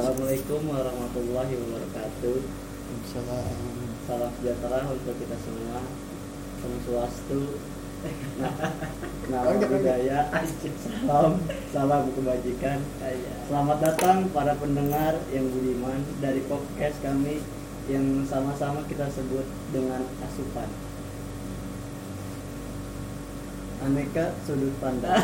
[0.00, 2.40] Assalamualaikum warahmatullahi wabarakatuh.
[3.12, 3.52] Salam.
[4.08, 5.84] Salam sejahtera untuk kita semua.
[6.56, 7.60] Salam swastu.
[9.28, 10.32] Nama budaya.
[11.04, 12.80] Salam, salam kebajikan.
[13.44, 17.44] Selamat datang para pendengar yang budiman dari podcast kami
[17.92, 20.89] yang sama-sama kita sebut dengan asupan.
[23.80, 25.16] Aneka sudut pandang.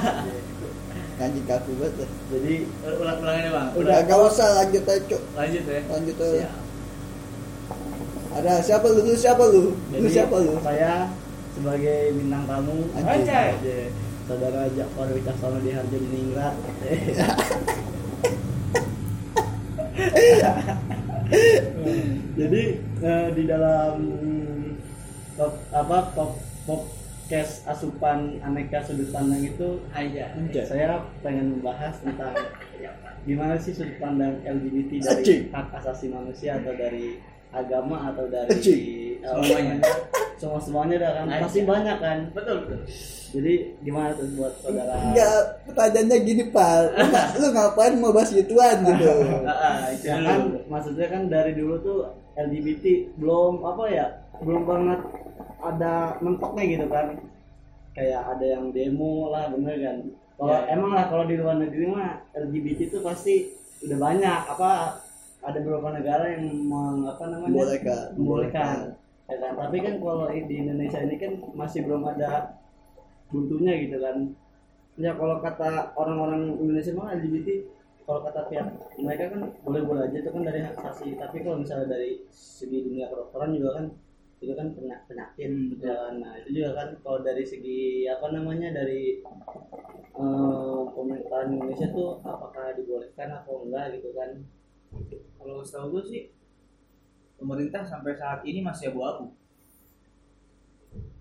[1.17, 2.09] Ngaji kaku banget.
[2.29, 5.23] Jadi ulang-ulang ini bang Udah gak usah lanjut aja, Cuk.
[5.33, 6.33] lanjut ya Lanjut aja.
[6.45, 6.53] siap.
[8.37, 9.01] Ada siapa lu?
[9.01, 9.63] Lu siapa lu?
[9.73, 10.53] Lu Jadi siapa lu?
[10.61, 11.09] saya
[11.53, 12.77] sebagai bintang tamu.
[12.95, 13.41] Aja.
[14.27, 16.55] saudara Jafar Wicaksono di Harjo Diningrat
[22.37, 22.63] jadi
[23.01, 23.95] eh, di dalam
[25.35, 26.31] top, apa top
[27.27, 30.31] podcast asupan aneka sudut pandang itu aja.
[30.63, 32.39] Saya pengen membahas tentang
[33.27, 37.19] gimana sih sudut pandang LGBT dari hak asasi manusia atau dari
[37.51, 38.55] agama atau dari
[39.19, 39.75] eh, Semuanya.
[40.39, 41.27] semua semuanya ada kan?
[41.51, 42.19] Pasti banyak kan?
[42.31, 42.81] Betul betul.
[43.35, 44.95] Jadi gimana tuh buat saudara?
[45.11, 46.79] Enggak, pertanyaannya gini, Pak.
[46.95, 47.07] Lu,
[47.43, 49.11] lu ngapain mau bahas gituan gitu?
[49.99, 51.99] Itu ya kan maksudnya kan dari dulu tuh
[52.39, 54.07] LGBT belum apa ya
[54.39, 55.01] belum banget
[55.61, 57.07] ada mentoknya gitu kan.
[57.97, 59.97] Kayak ada yang demo lah bener kan.
[60.37, 60.77] Kalau Ya.
[60.77, 63.35] emang lah kalau di luar negeri mah LGBT itu pasti
[63.89, 64.41] udah banyak.
[64.53, 64.71] Apa
[65.41, 67.57] ada beberapa negara yang meng, apa namanya?
[67.57, 68.05] Membolehkan.
[68.21, 68.77] membolehkan.
[69.27, 69.53] Ya kan?
[69.57, 72.61] Tapi kan kalau di Indonesia ini kan masih belum ada
[73.33, 74.17] buntunya gitu kan.
[75.01, 77.49] Ya kalau kata orang-orang Indonesia mah LGBT
[78.07, 78.67] kalau kata pihak
[79.03, 81.17] mereka kan boleh-boleh aja itu kan dari hak asasi.
[81.17, 83.87] Tapi kalau misalnya dari segi dunia kedokteran juga kan
[84.37, 88.69] itu kan penya- penyakit Hmm, kan nah itu juga kan kalau dari segi apa namanya
[88.73, 89.25] dari
[90.17, 94.31] eh, pemerintahan Indonesia tuh apakah dibolehkan atau enggak gitu kan.
[95.37, 96.23] Kalau setahu gue sih
[97.37, 99.37] pemerintah sampai saat ini masih abu-abu.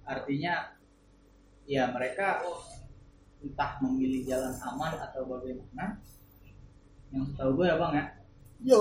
[0.05, 0.75] Artinya
[1.65, 2.39] ya mereka
[3.43, 5.99] entah memilih jalan aman atau bagaimana
[7.11, 8.05] yang setahu gue ya bang ya.
[8.65, 8.80] Yo,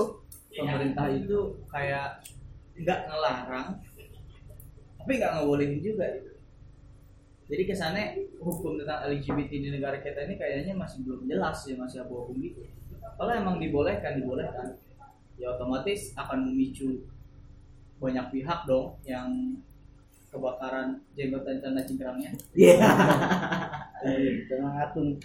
[0.49, 1.37] pemerintah itu
[1.67, 2.23] kayak
[2.75, 3.67] nggak ngelarang
[5.05, 6.33] tapi nggak ngebolehin juga gitu.
[7.45, 8.05] Jadi kesannya
[8.41, 12.65] hukum tentang LGBT di negara kita ini kayaknya masih belum jelas ya masih abu-abu gitu.
[12.89, 14.81] Kalau emang dibolehkan dibolehkan.
[15.37, 17.05] Ya otomatis akan memicu
[18.01, 19.29] banyak pihak dong yang
[20.33, 22.33] kebakaran jenggotan tanda cingkrangnya.
[22.57, 22.81] Iya.
[24.49, 25.21] Jangan ngatung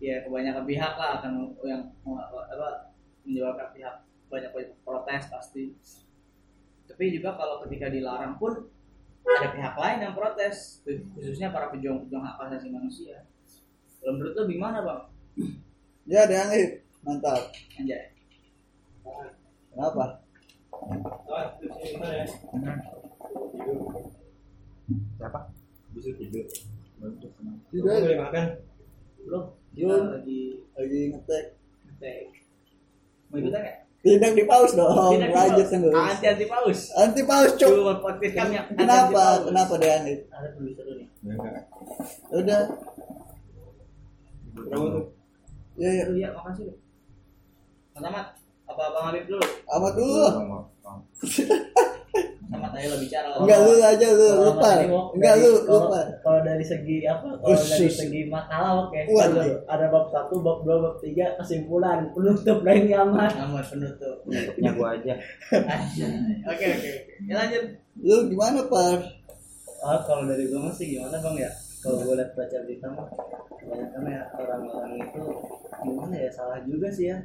[0.00, 2.88] ya kebanyakan pihak lah akan yang apa
[3.28, 3.94] menyebabkan pihak
[4.32, 5.76] banyak banyak protes pasti.
[6.88, 8.79] Tapi juga kalau ketika dilarang pun
[9.22, 10.80] ada pihak lain yang protes
[11.14, 13.24] khususnya para pejuang-pejuang hak asasi manusia
[14.00, 15.02] kalau menurut lo gimana bang
[16.08, 16.70] ya ada yang hit.
[17.00, 17.48] Mantap.
[17.76, 18.12] anjay
[19.70, 20.20] Kenapa?
[25.16, 25.40] siapa
[25.94, 26.44] bisa tidur
[27.70, 27.84] Tidak.
[28.04, 28.44] boleh makan
[29.20, 30.02] belum Belum.
[30.12, 30.40] lagi
[30.74, 31.44] Lagi ngetek.
[31.86, 32.20] ngetek
[33.30, 35.20] mau ikutan nggak Tidak di pause dong.
[35.20, 35.92] Lanjut terus.
[35.92, 38.00] anti anti paus Anti pause, Cuk.
[38.00, 39.12] Podcast kami Kenapa?
[39.12, 39.40] paus.
[39.44, 40.20] Kenapa ada yang hit?
[40.30, 41.64] ada tulisan nih ya enggak
[42.32, 42.62] Udah.
[44.56, 45.04] berapa tuh
[45.76, 46.04] Ya, ya.
[46.08, 46.72] Iya, makasih
[47.94, 48.26] Ahmad,
[48.64, 49.44] apa Bang Habib dulu?
[49.68, 50.24] Amat dulu.
[52.50, 53.28] sama bicara.
[53.38, 54.70] Enggak lu aja lu lupa.
[55.14, 56.00] Enggak lu lupa.
[56.20, 57.38] Kalau dari segi apa?
[57.38, 59.00] Kalau dari segi makalah oke.
[59.10, 59.42] Waduh.
[59.42, 63.30] Ada, ada bab satu, bab dua, bab tiga, kesimpulan, penutup lain aman.
[63.30, 64.26] Ahmad penutup.
[64.26, 65.14] punya gua aja.
[66.50, 67.12] Oke oke oke.
[67.26, 67.64] Ya lanjut.
[68.00, 68.98] Lu gimana, Par?
[69.80, 71.50] Ah, kalau dari gue masih gimana bang ya?
[71.80, 73.08] Kalau gue lihat baca berita mah,
[73.56, 75.24] kebanyakan ya orang-orang itu
[75.80, 77.16] gimana ya salah juga sih ya.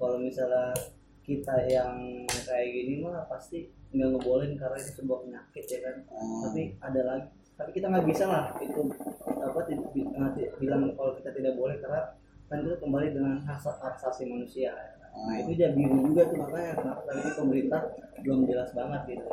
[0.00, 0.72] Kalau misalnya
[1.20, 5.96] kita yang kayak gini mah pasti nggak ngebolehin karena itu sebuah penyakit ya kan.
[6.10, 6.40] Ah.
[6.48, 8.82] tapi ada lagi tapi kita nggak bisa lah itu
[9.24, 9.58] apa
[10.16, 12.02] nanti bilang kalau kita tidak boleh karena
[12.46, 14.76] kan itu kembali dengan hak asasi manusia
[15.16, 17.80] nah itu jadi biru juga tuh makanya kenapa tadi pemerintah
[18.20, 19.26] belum jelas banget gitu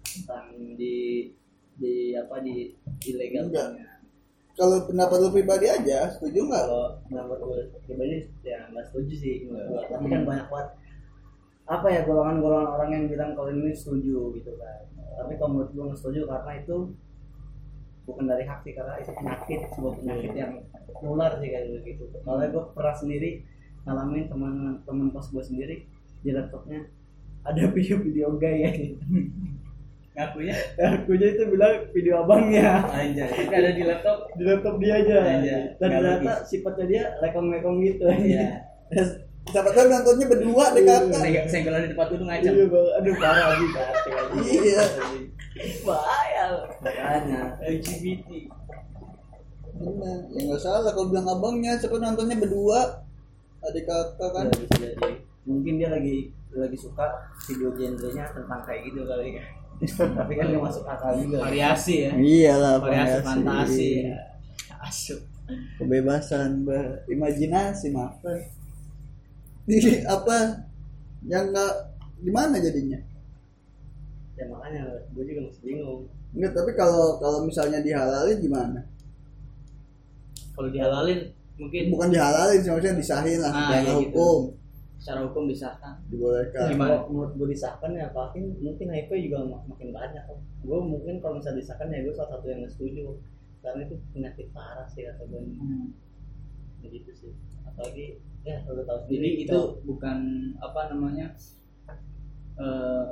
[0.00, 0.46] tentang
[0.80, 1.28] di
[1.80, 2.76] di apa di
[3.08, 3.48] ilegal.
[4.52, 6.64] Kalau pendapat lu pribadi aja, setuju nggak?
[6.68, 9.36] kalau pendapat gue pribadi ya nggak setuju sih
[9.88, 10.68] tapi kan banyak banget
[11.70, 15.86] apa ya golongan-golongan orang yang bilang kalau ini setuju gitu kan tapi kalau menurut gue
[15.94, 16.76] setuju karena itu
[18.10, 20.52] bukan dari hak sih karena itu penyakit sebuah penyakit yang
[20.98, 23.46] nular sih kayak gitu kalau gue pernah sendiri
[23.86, 25.86] ngalamin teman teman kos gue sendiri
[26.26, 26.90] di laptopnya
[27.46, 28.70] ada video-video gay ya
[30.10, 32.82] Ngakunya akunya itu bilang video abangnya.
[32.82, 34.18] Tapi ada di laptop.
[34.34, 35.62] di laptop dia aja Anjay.
[35.78, 38.66] dan ternyata sifatnya dia lekong-lekong gitu Iya.
[38.90, 42.48] Terus siapa tahu nontonnya berdua deh kakak Saya senggolan di depan gunung aja.
[42.52, 42.88] Iya, Bang.
[43.00, 44.38] aduh parah lagi kacau lagi.
[44.46, 44.82] Iya.
[45.84, 46.44] Bahaya.
[46.84, 47.40] Makanya.
[47.64, 48.28] LGBT.
[49.80, 53.00] bener ya nggak salah kalau bilang abangnya siapa nontonnya berdua
[53.64, 55.10] adik kakak kan Kan bisa jadi.
[55.48, 59.44] Mungkin dia lagi lagi suka video genrenya tentang kayak gitu kali ya.
[60.20, 61.48] Tapi kan nggak masuk akal juga.
[61.48, 62.12] Variasi ya.
[62.12, 63.90] iyalah Variasi fantasi.
[64.84, 65.20] Asuk.
[65.80, 68.22] kebebasan berimajinasi maaf
[69.66, 69.76] ini
[70.06, 70.36] apa
[71.24, 71.72] yang nggak
[72.18, 73.00] gimana jadinya
[74.34, 76.00] Ya makanya gue juga masih bingung.
[76.32, 78.80] Enggak, tapi kalau kalau misalnya dihalalin gimana?
[80.56, 84.16] Kalau dihalalin mungkin Bukan dihalalin, maksudnya disahin lah, Ah, secara iya gitu.
[84.16, 84.40] hukum
[84.96, 85.94] secara hukum disahkan.
[86.08, 86.72] dibolehkan.
[86.72, 86.88] Gimana?
[86.94, 90.40] Kalau menurut gue disahkan ya mungkin mungkin HIV juga mak- makin banyak kok.
[90.60, 93.04] Gue mungkin kalau misalnya disahkan ya gue salah satu yang nggak setuju
[93.60, 95.40] karena itu penyakit parah sih kata gue
[96.80, 97.32] begitu sih.
[97.62, 100.18] Apalagi ya udah tahu Jadi sendiri itu bukan
[100.58, 101.26] apa namanya
[102.60, 103.06] eh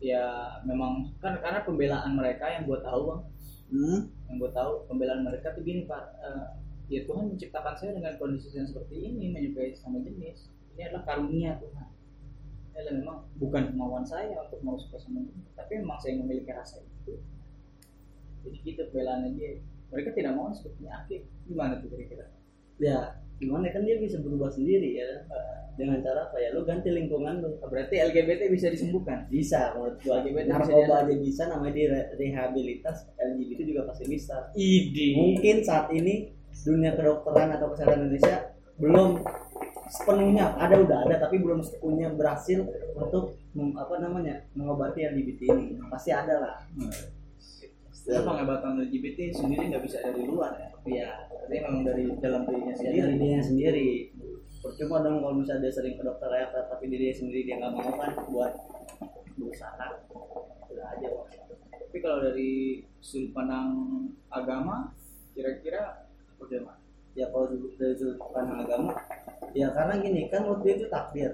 [0.00, 3.22] ya memang kan karena pembelaan mereka yang buat tahu bang,
[3.70, 4.10] Hmm?
[4.26, 6.48] yang buat tahu pembelaan mereka tuh gini pak, eh,
[6.90, 11.54] ya Tuhan menciptakan saya dengan kondisi yang seperti ini menyukai sama jenis, ini adalah karunia
[11.62, 11.88] Tuhan.
[12.72, 16.50] Ini adalah memang bukan kemauan saya untuk mau suka sama jenis, tapi memang saya memiliki
[16.50, 17.14] rasa itu.
[18.42, 19.62] Jadi gitu pembelaannya dia.
[19.94, 21.22] Mereka tidak mau seperti penyakit.
[21.46, 22.26] Gimana tuh kira-kira?
[22.80, 25.08] ya gimana kan dia bisa berubah sendiri ya
[25.80, 26.52] dengan cara apa ya?
[26.52, 27.56] Lu ganti lingkungan lu.
[27.64, 29.24] Berarti LGBT bisa disembuhkan.
[29.32, 30.20] bisa menurut gua.
[30.20, 31.84] LGBT narkoba aja bisa namanya di
[32.20, 34.52] rehabilitas LGBT juga pasti bisa.
[34.52, 35.16] Ide.
[35.16, 39.24] mungkin saat ini dunia kedokteran atau kesehatan Indonesia belum
[39.88, 42.62] sepenuhnya ada udah ada tapi belum sepenuhnya berhasil
[42.94, 45.80] untuk apa namanya mengobati LGBT ini.
[45.88, 46.56] Pasti ada lah
[48.10, 50.68] Karena pengobatan LGBT sendiri nggak bisa dari luar ya.
[50.84, 53.06] ya Tapi memang dari dalam dirinya dari sendiri.
[53.14, 53.88] dirinya sendiri
[54.60, 57.90] percuma dong kalau misalnya dia sering ke dokter ya tapi dirinya sendiri dia nggak mau
[57.92, 58.52] kan buat
[59.32, 59.86] berusaha
[60.66, 61.32] udah aja Bos.
[61.80, 62.50] Tapi kalau dari
[62.98, 63.70] sudut pandang
[64.28, 64.94] agama,
[65.32, 66.78] kira-kira bagaimana?
[67.10, 68.92] ya kalau dari- dari sudut pandang agama
[69.50, 71.30] ya karena gini kan waktu itu takdir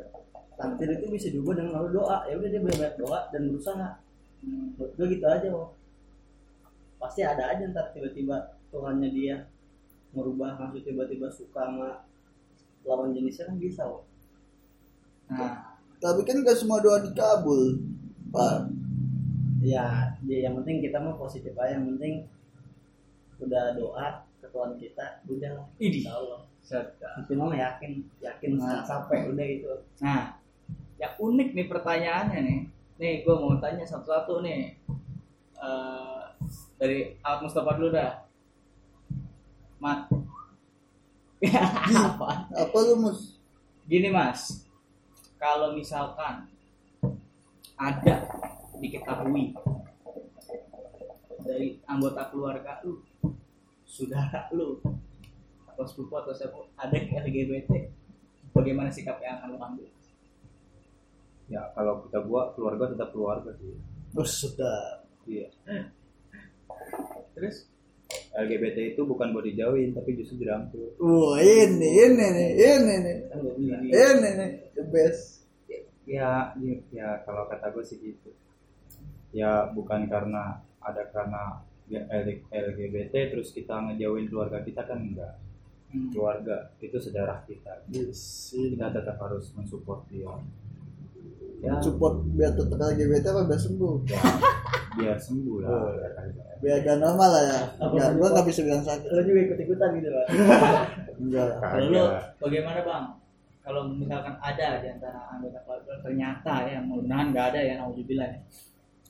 [0.55, 3.89] takdir itu bisa diubah dengan lalu doa ya udah dia banyak doa dan berusaha
[4.37, 4.73] Hmm.
[4.73, 5.69] gue gitu aja kok
[6.97, 8.37] pasti ada aja ntar tiba-tiba
[8.69, 9.37] Tuhannya dia
[10.11, 11.89] merubah langsung tiba-tiba suka sama
[12.83, 14.05] lawan jenisnya kan bisa kok
[15.27, 17.83] Nah, Tapi kan gak semua doa dikabul,
[18.31, 18.71] Pak.
[19.59, 22.23] ya, ya yang penting kita mah positif aja yang penting
[23.37, 24.07] udah doa
[24.39, 26.41] ke Tuhan kita udah lah insya Allah
[27.43, 27.91] mah yakin
[28.21, 28.87] yakin Nah.
[28.87, 29.67] sampai udah itu
[29.99, 30.39] Nah,
[30.97, 32.61] yang unik nih pertanyaannya nih.
[32.97, 34.73] Nih, gue mau tanya satu-satu nih.
[35.57, 36.16] Eh,
[36.77, 38.13] dari Ahmad Mustafa dulu dah.
[39.81, 40.09] Mat.
[42.09, 42.49] Apa?
[42.49, 43.37] Apa lu mus?
[43.87, 44.67] Gini mas,
[45.39, 46.49] kalau misalkan
[47.77, 48.17] ada
[48.81, 49.55] diketahui
[51.47, 52.99] dari anggota keluarga lu,
[53.87, 54.81] saudara lu,
[55.71, 57.95] atau sepupu atau siapa ada yang LGBT,
[58.51, 59.89] bagaimana sikap yang akan lu ambil?
[61.47, 63.77] Ya kalau kita gua keluarga tetap keluarga sih.
[64.19, 65.07] Oh, sudah.
[65.29, 65.47] Iya.
[67.37, 67.69] Terus
[68.37, 70.95] LGBT itu bukan buat dijauhin tapi justru dirangkul.
[71.01, 73.17] Wah, ini, ini nih, ini nih.
[73.33, 75.45] kan bilang Ini nih, the best.
[76.07, 78.31] Ya, ya, ya kalau kata gue sih gitu.
[79.35, 82.07] Ya bukan karena ada karena ya,
[82.55, 85.35] LGBT terus kita ngejauhin keluarga kita kan enggak.
[85.91, 86.15] Hmm.
[86.15, 87.83] Keluarga itu sedarah kita.
[87.91, 88.55] Yes.
[88.55, 90.31] Kita tetap harus mensupport dia.
[91.65, 93.95] Ya, Support biar tetap LGBT apa biar sembuh?
[94.07, 94.21] ya
[94.97, 95.71] biar sembuh lah.
[95.71, 95.91] Oh.
[96.59, 97.61] Biar gak normal lah ya.
[97.79, 99.09] Enggak, gua gak bisa bilang sakit.
[99.09, 100.27] lo juga ikut ikutan gitu kan
[101.23, 101.49] Enggak.
[101.61, 102.05] Kalau
[102.41, 103.05] bagaimana bang?
[103.61, 108.39] Kalau misalkan ada di antara anggota keluarga ternyata ya mudah-mudahan nggak ada ya nauzubillah ya.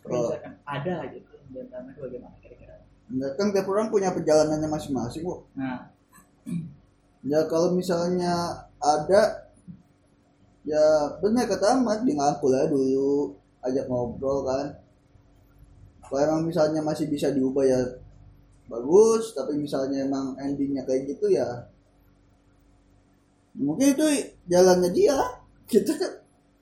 [0.00, 0.22] Kalau Oh.
[0.26, 2.74] misalkan ada gitu di antara mereka bagaimana kira-kira?
[3.06, 5.40] Enggak kan tiap orang punya perjalanannya masing-masing kok.
[5.54, 5.78] Nah,
[7.22, 9.50] Ya kalau misalnya ada
[10.62, 10.84] ya
[11.18, 14.78] benar kata Ahmad di ngangkul aja dulu ajak ngobrol kan
[16.06, 17.80] kalau emang misalnya masih bisa diubah ya
[18.66, 21.70] bagus tapi misalnya emang endingnya kayak gitu ya
[23.56, 24.06] mungkin itu
[24.46, 25.16] jalannya dia
[25.70, 26.12] kita kan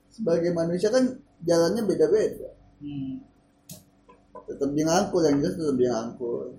[0.09, 1.11] sebagai manusia kan
[1.43, 2.49] jalannya beda-beda.
[2.79, 3.19] Hmm,
[4.47, 6.55] tetap dia ngangkul yang jelas tetap dia ngangkul.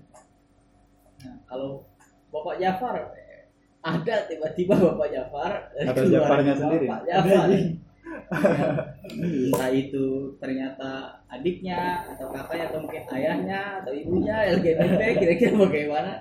[1.25, 1.81] Nah kalau
[2.29, 3.49] Bapak Jafar eh,
[3.81, 6.87] ada tiba-tiba Bapak Jafar keluarga Jafarnya Bapak sendiri?
[7.09, 7.47] Jafar.
[8.27, 16.13] Ya, entah itu ternyata adiknya atau kakaknya atau mungkin ayahnya atau ibunya LGBT kira-kira bagaimana?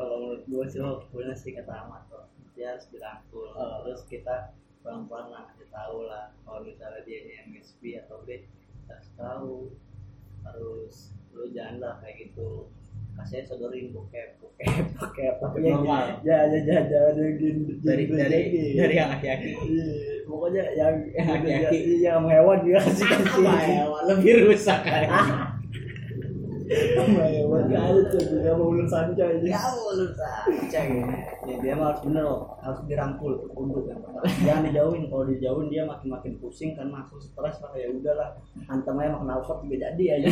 [0.00, 3.84] kalau menurut gue sih lo bener sih kata Ahmad kok dia harus dirangkul Oh.
[3.84, 8.48] terus kita pelan pelan lah dia tahu lah kalau misalnya dia ini MSP atau dia
[8.88, 9.68] kasih tahu
[10.40, 12.72] harus lu jangan lah kayak gitu
[13.20, 17.32] kasih sodorin bokep bokep bokep tapi yang ya ya ya jangan yang
[17.84, 18.40] dari dari
[18.74, 19.86] dari yang Iya,
[20.24, 21.78] pokoknya yang Yang aki-aki.
[22.00, 25.02] yang hewan juga kasih kasih ya, lebih rusak kan
[26.70, 30.80] ada tuh dia mau ulun sanca aja ya lu saja
[31.42, 33.90] ya dia mah harus bener loh harus dirangkul untuk
[34.46, 38.38] jangan dijauhin kalau dijauhin dia makin makin pusing kan masuk stres lah ya udahlah.
[38.70, 40.28] Hantam aja makan alfat juga jadi aja.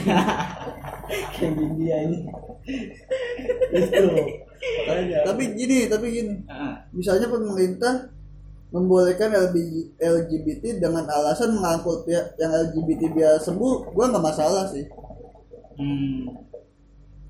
[1.34, 2.18] Kayak gini dia ini
[3.72, 4.06] itu
[4.84, 6.34] makanya tapi gini tapi gini.
[6.94, 8.14] Misalnya pemerintah
[8.68, 9.56] membolehkan LB
[9.96, 14.84] LGBT dengan alasan mengangkut pihak yang LGBT biar sembuh gua nggak masalah sih
[15.78, 16.26] hmm,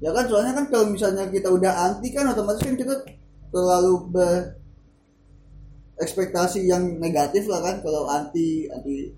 [0.00, 2.94] ya kan soalnya kan kalau misalnya kita udah anti kan otomatis kan kita
[3.52, 4.58] terlalu ber
[5.98, 9.12] ekspektasi yang negatif lah kan kalau anti anti.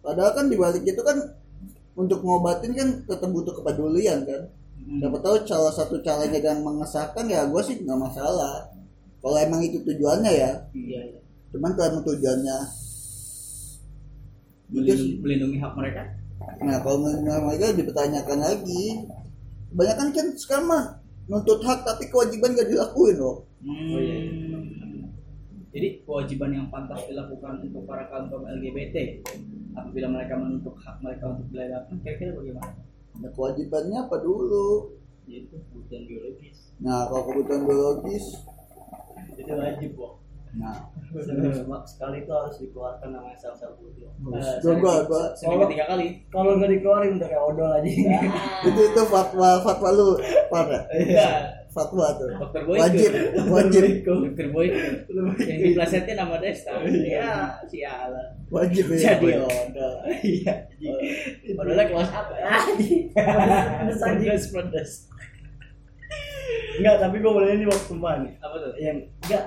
[0.00, 1.18] Padahal kan dibalik itu kan
[1.98, 4.48] untuk ngobatin kan tetap butuh kepedulian kan.
[4.80, 4.96] Hmm.
[4.96, 8.72] siapa tahu salah satu caranya yang mengesahkan ya gue sih nggak masalah.
[9.20, 10.50] Kalau emang itu tujuannya ya.
[10.72, 11.20] Iya iya.
[11.50, 12.56] cuman kalau emang tujuannya
[14.70, 16.19] melindungi, melindungi hak mereka
[16.60, 18.84] nah kalau menurut mereka dipertanyakan lagi
[19.70, 20.84] kebanyakan kan sekarang mah
[21.26, 23.92] nuntut hak tapi kewajiban gak dilakuin loh Hmm.
[23.92, 24.16] Oh, iya.
[25.70, 29.20] Jadi kewajiban yang pantas dilakukan untuk para kaum kaum LGBT
[29.76, 32.72] apabila mereka menuntut hak mereka untuk dilayani kira-kira bagaimana?
[33.20, 34.96] nah kewajibannya apa dulu
[35.28, 36.56] Yaitu kebutuhan biologis.
[36.80, 38.24] nah kalau kebutuhan biologis
[39.36, 40.12] itu wajib kok
[40.50, 40.74] nah
[41.84, 46.26] sekali itu harus dikeluarkan namanya sel sel putih Gua- gua- gua- Seminggu tiga kali.
[46.26, 47.86] kalau nggak dikeluarin udah kayak odol aja
[48.66, 51.28] itu itu fatwa fatwa lu pada Iya.
[51.70, 52.82] fatwa tuh Dokter Boyke.
[52.82, 53.10] wajib
[53.54, 54.78] wajib Dokter Boyke.
[55.38, 56.74] Yang diplesetin nama Desta.
[56.82, 57.30] Ya,
[57.64, 58.28] sialan.
[58.50, 59.94] wajib ya Jadi odol.
[60.20, 60.54] Iya.
[61.54, 62.50] Odolnya kelas apa ya?
[63.14, 64.18] Pedes aja.
[64.18, 64.90] Pedes, pedes.
[66.76, 68.72] Enggak, tapi gue boleh ini waktu nih Apa tuh?
[68.76, 69.44] yang enggak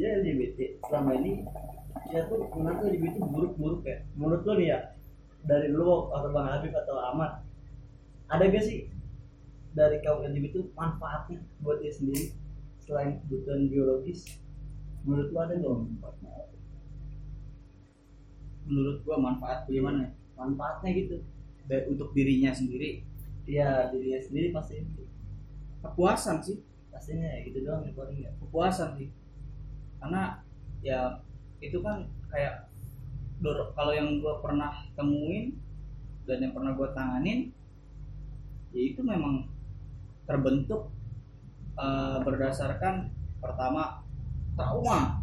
[0.00, 1.44] dia LGBT selama ini
[2.08, 4.78] dia tuh menurut LGBT buruk-buruk ya menurut lo nih ya
[5.44, 7.44] dari lu atau bang Habib atau Ahmad
[8.32, 8.88] ada gak sih
[9.76, 12.32] dari kaum LGBT itu manfaatnya buat dia sendiri
[12.80, 14.24] selain kebutuhan biologis
[15.04, 16.28] menurut lo ada nggak manfaatnya
[18.70, 20.06] Menurut gua manfaat bagaimana?
[20.06, 20.10] ya?
[20.38, 21.16] manfaatnya gitu
[21.66, 23.02] Baik untuk dirinya sendiri.
[23.42, 24.78] Iya dirinya sendiri pasti
[25.82, 26.62] Kepuasan sih.
[26.90, 29.08] pastinya ya gitu doang ya paling ya kepuasan sih
[30.00, 30.40] karena
[30.80, 31.20] ya
[31.60, 32.68] itu kan kayak
[33.76, 35.56] kalau yang gue pernah temuin
[36.28, 37.52] dan yang pernah gue tanganin
[38.72, 39.48] ya itu memang
[40.24, 40.92] terbentuk
[41.76, 44.04] eh, berdasarkan pertama
[44.54, 45.20] trauma.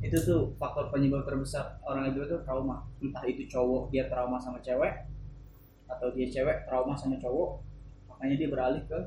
[0.00, 2.88] Itu tuh faktor penyebab terbesar orang itu itu trauma.
[3.02, 5.10] Entah itu cowok dia trauma sama cewek
[5.90, 7.60] atau dia cewek trauma sama cowok
[8.06, 8.98] makanya dia beralih ke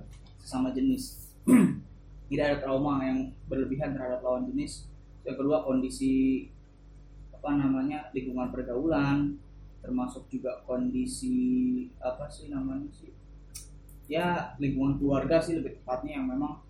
[0.44, 1.32] sesama jenis
[2.33, 4.89] tidak ada trauma yang berlebihan terhadap lawan jenis.
[5.21, 6.49] Yang kedua kondisi
[7.43, 9.35] apa namanya lingkungan pergaulan
[9.83, 13.11] termasuk juga kondisi apa sih namanya sih
[14.07, 16.63] ya lingkungan keluarga sih lebih tepatnya yang memang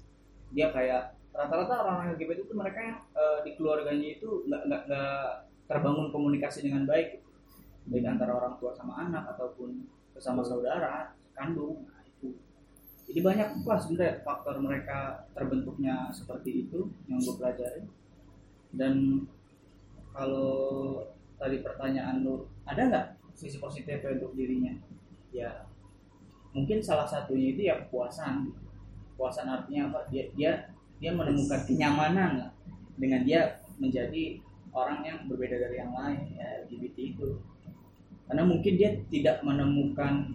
[0.49, 4.83] dia kayak rata-rata orang LGBT itu mereka yang eh, di keluarganya itu nggak
[5.69, 7.21] terbangun komunikasi dengan baik
[7.85, 9.85] baik antara orang tua sama anak ataupun
[10.17, 11.85] bersama saudara kandung
[13.07, 17.83] jadi banyak lah sebenarnya faktor mereka terbentuknya seperti itu yang gue pelajari.
[18.73, 19.25] Dan
[20.15, 21.03] kalau
[21.37, 24.73] tadi pertanyaan lu ada nggak sisi positifnya untuk dirinya?
[25.33, 25.67] Ya
[26.53, 28.49] mungkin salah satunya itu ya kepuasan.
[29.13, 29.99] Kepuasan artinya apa?
[30.09, 30.51] Dia dia
[30.97, 32.51] dia menemukan kenyamanan lah.
[32.97, 34.41] Dengan dia menjadi
[34.73, 37.37] orang yang berbeda dari yang lain ya LGBT itu
[38.27, 40.33] karena mungkin dia tidak menemukan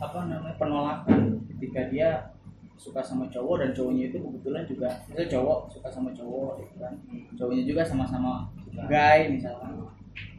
[0.00, 2.32] apa namanya penolakan ketika dia
[2.80, 6.94] suka sama cowok dan cowoknya itu kebetulan juga misalnya cowok suka sama cowok gitu kan.
[7.36, 8.48] Cowoknya juga sama-sama
[8.88, 9.76] gay misalkan.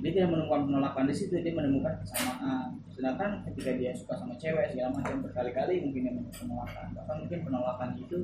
[0.01, 2.73] Dia menemukan penolakan di situ dia menemukan kesamaan.
[2.89, 6.85] Sedangkan ketika dia suka sama cewek segala macam berkali-kali mungkin dia menemukan penolakan.
[6.97, 8.17] Bahkan mungkin penolakan itu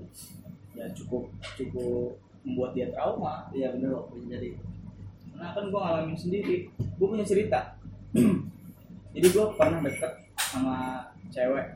[0.73, 3.45] ya cukup cukup membuat dia trauma.
[3.53, 4.57] Iya bener bisa jadi
[5.37, 6.65] Nah kan gue ngalamin sendiri.
[6.97, 7.77] Gue punya cerita.
[9.13, 11.67] Jadi gue pernah deket sama cewek.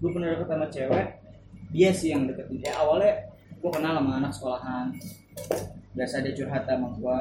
[0.00, 1.06] Gue pernah deket sama cewek.
[1.70, 2.64] Dia sih yang deketin.
[2.64, 4.86] Ya awalnya gue kenal sama anak sekolahan.
[5.90, 7.20] Biasa dia curhat sama gue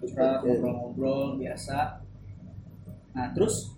[0.00, 2.04] Curhat, ngobrol-ngobrol biasa.
[3.16, 3.72] Nah terus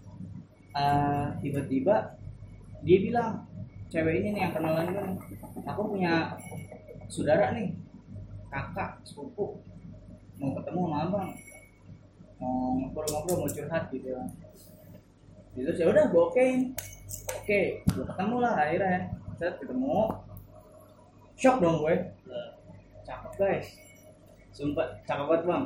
[0.74, 2.18] eh, Tiba-tiba
[2.82, 3.46] Dia bilang
[3.88, 5.18] Cewek ini nih yang kenalan gue nih,
[5.64, 6.36] Aku punya
[7.08, 7.72] saudara nih.
[8.52, 9.56] Kakak sepupu.
[10.38, 11.30] Mau ketemu sama abang
[12.38, 14.14] mau ngobrol-ngobrol mau curhat gitu.
[15.58, 16.60] Ya terus ya udah gue okein
[17.34, 18.98] oke gue ketemu lah akhirnya.
[19.38, 19.98] Set ketemu.
[21.38, 21.94] Shock dong gue.
[23.06, 23.68] Cakep guys.
[24.52, 25.64] Sumpah cakep banget bang.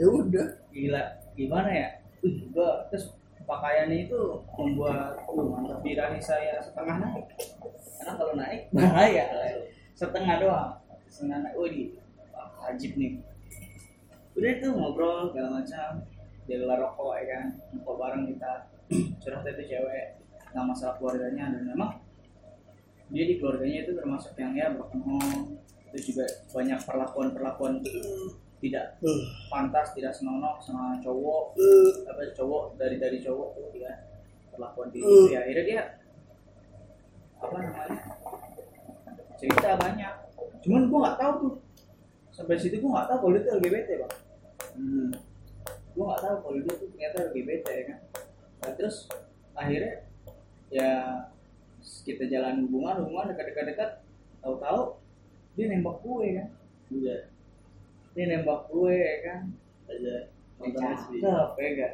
[0.00, 0.48] Ya udah.
[0.72, 1.02] Gila
[1.36, 1.88] gimana ya?
[2.20, 3.16] Uh, gua terus
[3.48, 4.20] pakaiannya itu
[4.56, 7.26] membuat uh, mantap birahi saya setengah naik.
[8.00, 9.24] Karena kalau naik bahaya.
[9.96, 10.72] Setengah doang.
[11.08, 11.56] Setengah naik.
[11.56, 11.96] Wih
[12.32, 13.20] wah, ajib nih.
[14.36, 15.90] Udah itu ngobrol segala macam
[16.58, 17.44] luar rokok ya kan?
[17.78, 18.52] Rokok bareng kita
[19.22, 20.06] curhat itu cewek
[20.50, 22.02] tentang masalah keluarganya dan memang
[23.10, 25.60] dia di keluarganya itu termasuk yang ya broken home.
[25.90, 27.72] Terus juga banyak perlakuan perlakuan
[28.60, 28.98] tidak
[29.48, 31.56] pantas tidak senonoh sama cowok
[32.06, 33.94] apa cowok dari dari cowok tuh ya
[34.52, 35.82] perlakuan di itu ya akhirnya dia
[37.40, 37.98] apa namanya
[39.40, 40.14] cerita banyak.
[40.60, 41.54] Cuman gua nggak tahu tuh.
[42.30, 44.12] Sampai situ gua nggak tahu kalau dia tuh LGBT bang.
[45.96, 48.00] Gua nggak tahu kalau dia tuh ternyata LGBT ya kan?
[48.60, 48.96] Nah, terus
[49.56, 49.94] akhirnya
[50.70, 50.90] ya
[52.04, 53.90] kita jalan hubungan hubungan dekat-dekat dekat
[54.44, 55.00] tahu-tahu
[55.58, 56.48] dia nembak gue kan?
[56.90, 57.16] Iya.
[58.10, 59.40] dia nembak gue ya kan?
[59.90, 60.16] Aja.
[60.60, 61.92] Cakep ya kan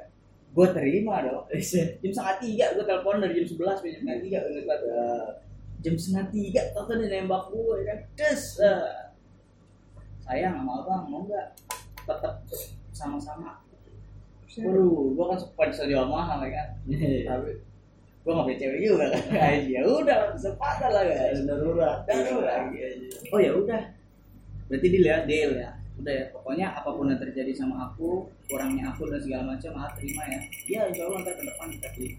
[0.56, 1.44] gue terima dong.
[2.00, 4.82] Jam setengah tiga gue telepon dari jam sebelas jam setengah tiga gue ngeliat
[5.84, 7.98] jam setengah tiga tau dia nembak gue ya kan?
[8.16, 8.96] Des eh.
[10.24, 11.48] sayang sama abang mau nggak?
[12.08, 12.34] Tetap
[12.90, 13.65] sama-sama
[14.46, 16.68] Waduh, gue kan suka bisa jual mahal ya kan?
[17.26, 17.50] Tapi
[18.26, 19.06] gue nggak punya cewek juga.
[19.38, 21.40] Kan ya udah kesempatan lah guys.
[21.46, 22.02] Darurat.
[22.10, 22.62] Darurat.
[23.30, 23.82] oh ya udah.
[24.66, 25.22] Berarti deal ya?
[25.22, 25.70] Deal ya?
[25.94, 26.24] Udah ya?
[26.34, 30.40] Pokoknya apa pun yang terjadi sama aku kurangnya aku dan segala macam ah terima ya.
[30.66, 32.18] Ya insya Allah ntar ke depan kita terima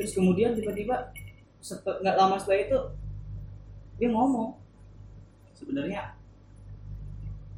[0.00, 1.12] terus kemudian tiba-tiba
[1.84, 2.78] nggak lama setelah itu
[4.00, 4.56] dia ngomong
[5.52, 6.16] sebenarnya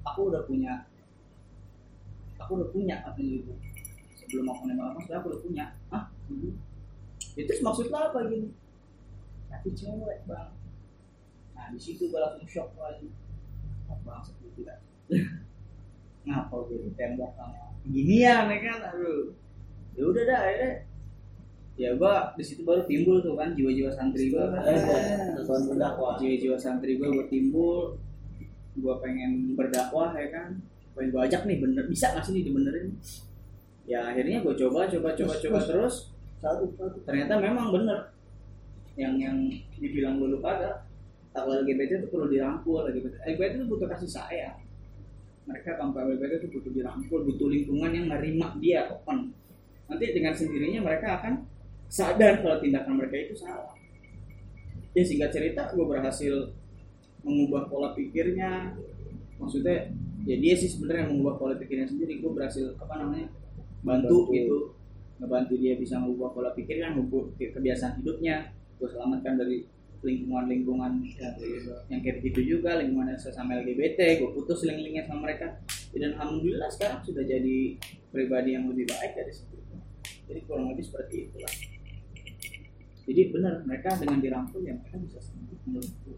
[0.03, 0.83] aku udah punya
[2.43, 3.55] aku udah punya apa gitu
[4.19, 5.67] sebelum aku nembak apa sebenarnya aku udah punya.
[5.93, 6.05] Ah
[7.33, 8.51] itu maksud lo apa gini
[9.49, 10.51] tapi cewek bang.
[11.53, 13.09] Nah di situ gue langsung shock lagi
[13.89, 14.79] oh, bang seperti tidak.
[16.27, 18.79] Ngapa gue ditembak sama ginian ya kan?
[18.95, 19.35] Aduh.
[19.93, 20.73] Ya udah dah akhirnya.
[21.73, 24.53] Ya gua di situ baru timbul tuh kan jiwa-jiwa santri gua.
[24.53, 24.77] Kan
[25.41, 26.21] Nonton berdakwah.
[26.21, 27.97] jiwa-jiwa santri gua timbul.
[28.77, 30.49] Gua pengen berdakwah ya kan
[30.93, 32.89] pengen gua ajak nih bener bisa nggak sih nih dibenerin?
[33.89, 35.97] Ya akhirnya gua coba coba coba coba terus.
[36.43, 36.99] Satu satu.
[37.07, 37.99] ternyata memang bener.
[38.99, 39.37] Yang yang
[39.79, 40.85] dibilang dulu pada
[41.33, 44.59] kalau LGBT itu perlu dirangkul LGBT LGBT itu butuh kasih sayang
[45.47, 49.35] mereka tanpa LGBT itu butuh dirangkul butuh lingkungan yang menerima dia open.
[49.91, 51.43] Nanti dengan sendirinya mereka akan
[51.91, 53.75] sadar kalau tindakan mereka itu salah.
[54.95, 56.55] Ya singkat cerita gue berhasil
[57.27, 58.77] mengubah pola pikirnya.
[59.43, 59.91] Maksudnya
[60.23, 62.19] ya dia sih sebenarnya yang mengubah pola pikirnya sendiri.
[62.19, 63.27] Gue berhasil apa namanya
[63.83, 64.35] bantu Bantu.
[64.35, 64.59] gitu.
[65.19, 68.51] Ngebantu dia bisa mengubah pola pikirnya mengubah ke- kebiasaan hidupnya.
[68.79, 69.67] Gue selamatkan dari
[70.03, 71.35] lingkungan-lingkungan yang,
[71.87, 75.63] yang kayak begitu juga lingkungan yang sesama LGBT gue putus link-linknya sama mereka.
[75.95, 77.79] Dan alhamdulillah sekarang sudah jadi
[78.11, 79.55] pribadi yang lebih baik dari situ.
[80.27, 81.53] Jadi kurang lebih seperti itulah.
[83.03, 86.13] Jadi benar mereka dengan dirangkul ya mereka bisa sembuh menurutku.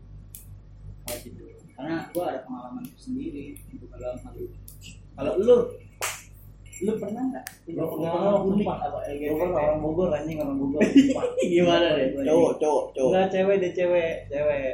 [1.05, 1.45] Hal itu.
[1.75, 4.55] Karena gue ada pengalaman sendiri untuk dalam hal itu
[5.15, 5.57] kalau lu
[6.83, 8.11] lu pernah nggak Gua pernah
[8.43, 8.77] unik sumpah.
[8.83, 10.81] apa Gue LGBT pernah orang Bogor anjing orang Bogor.
[11.55, 14.73] gimana deh cowok cowok cowok Enggak cewek deh cewek, cewek.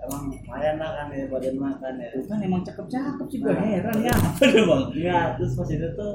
[0.00, 2.08] Emang lumayan lah kan ya badan makan ya.
[2.16, 5.88] Tuh kan emang cakep-cakep sih gue heran ya apa deh bang Enggak, terus pas itu
[5.92, 6.14] tuh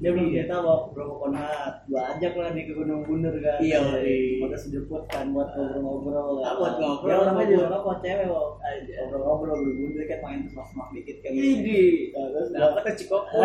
[0.00, 3.60] dia belum cerita bawa berapa konat gua ajak lah di ke Gunung Bunder kan.
[3.60, 4.40] Iya, iya.
[4.40, 7.60] udah sejemput kan buat ngobrol-ngobrol Ah, buat ngobrol, ya orangnya ngobrol.
[7.68, 8.48] juga kok cewek kok
[8.96, 11.30] ngobrol-ngobrol berbunder kan main terus semak dikit kan.
[11.30, 13.38] Ini Nah, terus dapat cikopo.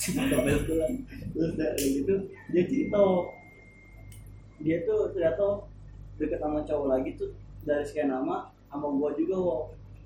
[0.00, 0.92] Ada kebetulan
[1.36, 2.14] terus dari gitu
[2.48, 3.00] dia cerita
[4.60, 5.46] dia tuh ternyata
[6.16, 9.58] deket sama cowok lagi tuh dari sekian nama sama gua juga wo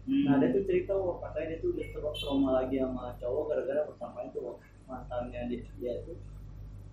[0.05, 4.19] nah dia tuh cerita wo katanya dia tuh udah trauma lagi sama cowok gara-gara pertama
[4.27, 4.59] itu wo
[4.94, 6.14] mantannya dia, dia tuh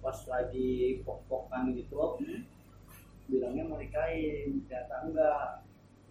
[0.01, 2.17] pas lagi pok-pokan gitu wo
[3.29, 5.45] bilangnya mau nikahin ternyata enggak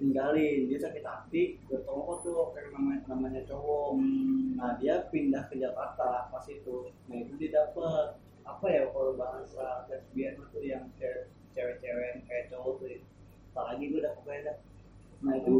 [0.01, 4.01] tinggalin dia sakit hati bertolong tuh kayak namanya namanya cowok.
[4.57, 6.89] Nah dia pindah ke Jakarta pas itu.
[7.05, 8.17] Nah itu dia dapet
[8.49, 10.89] apa ya kalau bahasa lesbian itu yang
[11.53, 12.99] cewek-cewek kayak cowok tuh ya.
[13.51, 14.53] apalagi gue dapet beda
[15.21, 15.53] nah itu.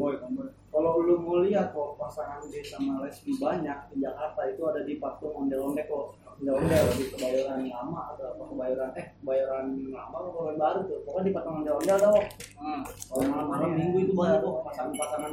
[0.71, 4.97] Kalau lu mau lihat kok pasangan gay sama lesbi banyak di Jakarta itu ada di
[5.03, 6.15] patung ondel-ondel kok.
[6.41, 10.99] Ondel-ondel di kebayoran lama atau apa kebayoran eh kebayoran lama atau kebayoran baru tuh.
[11.05, 12.19] Pokoknya di patung ondel-ondel tau.
[12.63, 15.33] Ah, kalau malam-malam minggu itu banyak kok pasangan-pasangan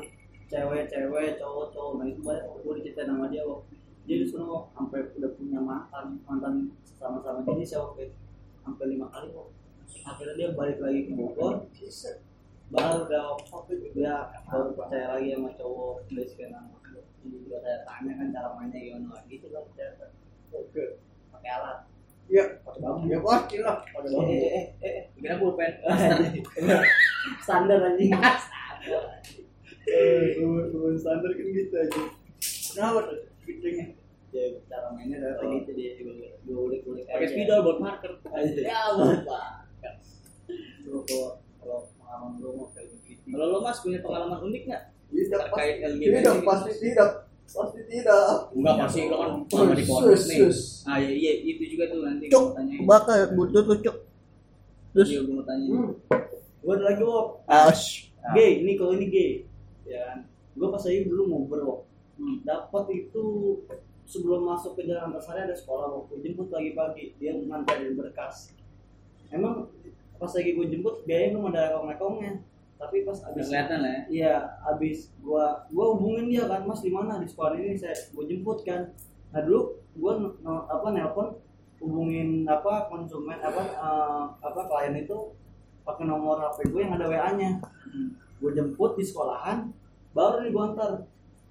[0.50, 1.94] cewek-cewek cowok-cowok.
[2.02, 3.62] Nah itu banyak gue diceritain sama dia kok.
[4.10, 6.54] Dia di sana sampai udah punya mantan mantan
[6.98, 8.04] sama-sama jenis ya oke
[8.66, 9.48] sampai lima kali kok.
[10.04, 11.70] Akhirnya dia balik lagi ke Bogor
[12.68, 13.24] baru udah
[13.94, 16.66] dia baru percaya lagi sama cowok dari sekarang
[17.24, 20.84] juga saya tanya kan cara mainnya gimana lagi itu lah oke.
[21.28, 21.80] Pakai alat.
[22.28, 22.44] Iya.
[22.64, 23.04] pakai bambu.
[23.08, 23.78] Ya pasti lah.
[23.84, 25.72] pakai Eh, bambu eh, eh, eh, kira pulpen.
[27.44, 28.12] standar anjing
[29.88, 32.02] Eh, teman standar kan gitu aja.
[32.76, 33.20] kenapa tuh?
[33.44, 33.96] Fiturnya
[34.36, 35.92] ya cara mainnya adalah kayak gitu dia
[36.44, 38.12] gue ulik ulik Pakai spidol buat marker.
[38.60, 39.16] ya kalau
[41.60, 42.40] kalau pengalaman
[42.72, 44.84] kayak gitu Kalau lo mas punya pengalaman unik nggak?
[45.08, 46.16] Tidak terkait pasti LGBT?
[46.16, 47.10] tidak pasti tidak.
[47.48, 48.28] Pasti tidak.
[48.52, 50.40] Enggak pasti lo kan sama di pondok nih.
[50.84, 52.46] Ah iya iya itu juga tuh nanti Cuk,
[52.84, 53.98] bakal butuh tuh cuk.
[54.92, 55.68] Terus Iya gue mau tanya.
[55.68, 55.92] Hmm.
[56.58, 59.32] gue ada lagi wok as gay ini kalau ini gay.
[59.88, 60.20] Ya kan?
[60.58, 61.80] Gue pas lagi dulu mau berwok
[62.18, 62.42] Hmm.
[62.42, 63.24] dapat itu
[64.10, 68.50] sebelum masuk ke jalan antasari ada sekolah waktu jemput pagi-pagi dia nganterin berkas.
[69.30, 69.70] Emang
[70.18, 72.34] pas lagi gue jemput biayanya belum ada rekong-rekongnya
[72.78, 74.02] tapi pas abis kelihatan lah ya.
[74.08, 74.34] iya
[74.70, 77.18] abis gua gua hubungin dia kan mas di mana?
[77.18, 78.94] Di sekolah ini saya gua jemput kan.
[79.34, 81.42] Nah dulu n- apa nelpon
[81.82, 85.34] hubungin apa konsumen apa eh, apa klien itu
[85.82, 87.64] pakai nomor HP gue yang ada WA nya
[88.38, 89.74] gue jemput di sekolahan
[90.14, 90.92] baru nih gue antar.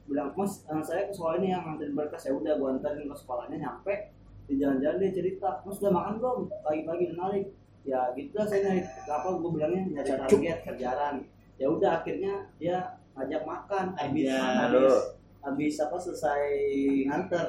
[0.06, 2.30] Bilang mas saya ke sekolah ini yang nganterin berkas.
[2.30, 4.14] Ya udah gue anterin ke sekolahnya nyampe
[4.46, 6.38] di jalan-jalan dia cerita mas udah makan belum?
[6.62, 7.44] Pagi-pagi narik
[7.86, 11.14] ya gitu lah saya nyari apa gue bilangnya nyari target kerjaan
[11.56, 12.76] ya udah akhirnya dia
[13.12, 14.66] ngajak makan habis Aja.
[14.66, 14.94] habis
[15.38, 16.42] habis apa selesai
[17.06, 17.46] nganter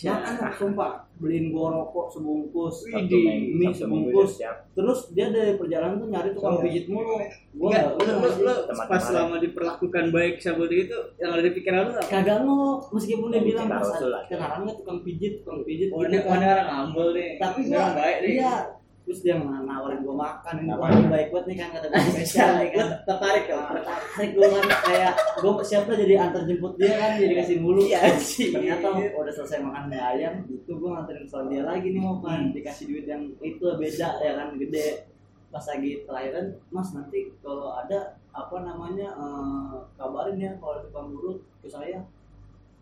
[0.00, 4.38] makan sumpah beliin gua rokok sebungkus Widih, mie sebungkus
[4.70, 6.62] terus dia dari perjalanan tuh nyari tukang Iya.
[6.62, 7.18] pijit mulu
[7.52, 11.30] gua Enggak, nggak- lu, lu, lu Teman-teman pas selama diperlakukan baik sama dia itu yang
[11.34, 12.02] ada di pikiran lu apa?
[12.06, 14.22] kagak ngok meskipun dia bilang mas usul lah.
[14.24, 16.30] kenalan nggak tukang pijit tukang pijit Oh, gitu ini kan.
[16.30, 17.30] mana orang ngambel nih.
[17.36, 18.30] tapi nih.
[18.32, 18.54] iya
[19.04, 22.00] terus dia nawarin gua makan ini baik banget nih kan kata gua.
[22.14, 23.62] Spesial nih kan tertarik kan?
[23.74, 27.82] tertarik gua kan kayak gua siapa jadi antar jemput dia kan jadi kasih mulu.
[27.82, 28.54] Iya sih.
[28.54, 32.52] ternyata udah selesai makan mie ayam itu gue nganterin ke dia lagi nih mau kan
[32.54, 35.08] dikasih duit yang itu beda ya kan gede.
[35.50, 41.10] Pas lagi terakhiran mas nanti kalau ada apa namanya eh, kabarin ya kalau ada tukang
[41.10, 41.98] urut ke saya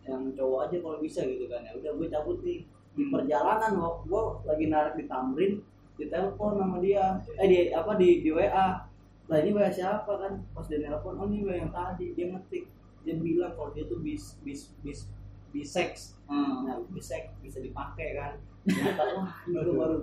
[0.05, 1.65] yang cowok aja kalau bisa gitu kan.
[1.65, 2.69] Ya udah gue cabut nih.
[2.93, 5.53] Di perjalanan waktu gue lagi narik di Tamrin
[5.99, 7.19] ditelepon sama dia.
[7.37, 8.87] Eh di apa di di WA
[9.29, 10.33] lah ini WA siapa kan?
[10.57, 12.15] Pas dia nelpon oh ini WA yang tadi.
[12.15, 12.71] Dia ngetik.
[13.05, 15.11] Dia bilang kalau dia tuh bis bis bis
[15.51, 16.69] bisex Hmm.
[16.69, 18.37] nah bisek bisa dipakai kan.
[18.69, 19.97] Ternyata wah ini gue baru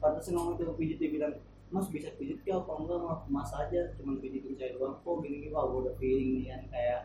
[0.00, 1.32] pantas ngomong itu pijit dia bilang
[1.68, 2.96] mas bisa pijit ya apa enggak?
[3.04, 4.96] Mas mas aja cuman pijitin saya doang.
[5.04, 7.00] Kok gini gini wah gue udah feeling nih kan kayak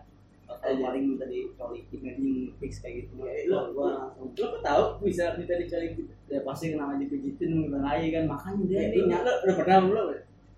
[0.47, 3.23] paling minta dicolikin anjing fix kayak gitu.
[3.23, 4.29] Eh, Wah, lu- gua langsung.
[4.31, 6.11] Lu kok tahu bisa minta dicari gitu?
[6.27, 8.23] ya pasti kenapa dipijitin bilang aja kan?
[8.25, 10.07] Makanya dia Ya, ini lu udah pernah belum?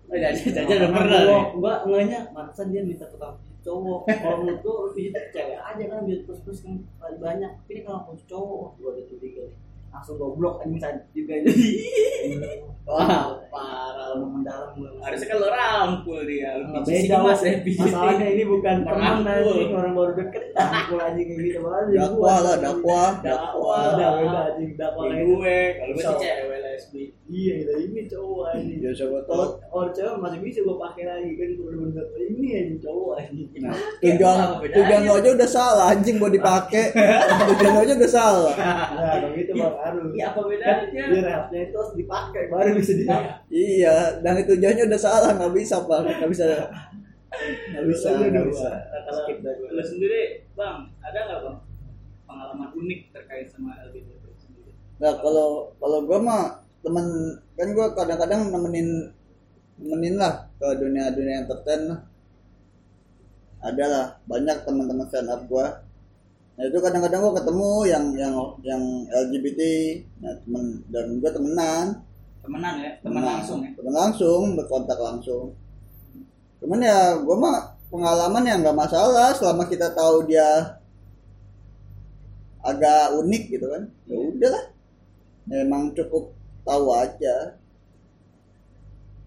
[0.06, 1.42] Oh, jajan jajan udah pernah nih.
[1.58, 4.00] gua ngehnya mantesan dia minta tukang cowok.
[4.06, 6.74] Kalau menurut gua pijit cewek aja kan biar terus terus kan
[7.18, 7.50] banyak.
[7.58, 9.58] Tapi ini kalau cowok gua ada curiga nih
[9.96, 11.40] langsung goblok anjing saja juga.
[11.40, 11.72] Jadi
[12.86, 16.60] wah parah lu mendalam lu Harusnya kan lo rampul dia.
[16.60, 20.44] Lu beda mas ya masalahnya ini bukan Orang teman anjing orang baru deket.
[20.52, 21.58] Rangkul anjing kayak gitu.
[21.64, 23.10] Banget dakwah lah dakwah.
[23.24, 23.84] dakwah.
[23.96, 25.04] Udah beda anjing dakwah.
[25.16, 26.20] Gue, kalau gue sih Bisa.
[26.20, 26.45] cewek
[27.26, 29.66] iya lah ini cowok anjing ya siapa kalau tahu.
[29.66, 33.48] Kalau cewek masih bisa gua pakai lagi kan bener-bener ini anjing cowok anjing
[34.00, 34.76] tujuan Apa bedanya?
[34.78, 36.84] tujuan lo aja udah salah anjing mau dipakai.
[37.52, 38.54] Tujuan lo aja udah salah.
[38.96, 40.84] Nah kalau gitu bang harus Iya apa kan bedanya?
[40.90, 43.16] dia rehatnya itu harus dipakai baru bisa dia
[43.48, 46.44] iya dan itu tujuannya udah salah nggak bisa pak nggak bisa.
[47.72, 48.70] Nggak bisa nggak bisa.
[49.06, 49.22] Kalau.
[49.68, 49.82] Lu.
[49.82, 50.20] sendiri,
[50.54, 51.56] Bang, ada nggak Bang
[52.26, 54.70] pengalaman unik terkait sama LGBT sendiri?
[54.96, 59.10] nah kalau kalau gue mah temen kan gue kadang-kadang nemenin
[59.82, 62.00] nemenin lah ke dunia dunia entertain lah.
[63.66, 65.66] Ada lah banyak teman-teman stand up gue
[66.56, 68.80] nah itu kadang-kadang gue ketemu yang yang yang
[69.12, 69.60] LGBT
[70.22, 71.86] nah temen dan gue temenan.
[72.46, 73.70] Temenan ya, teman langsung ya.
[73.74, 75.50] temen langsung berkontak langsung.
[76.62, 80.78] Cuman ya gue mah pengalaman yang nggak masalah selama kita tahu dia
[82.62, 83.82] agak unik gitu kan.
[84.06, 84.64] Ya udahlah
[85.50, 86.35] memang cukup
[86.66, 87.54] tahu aja.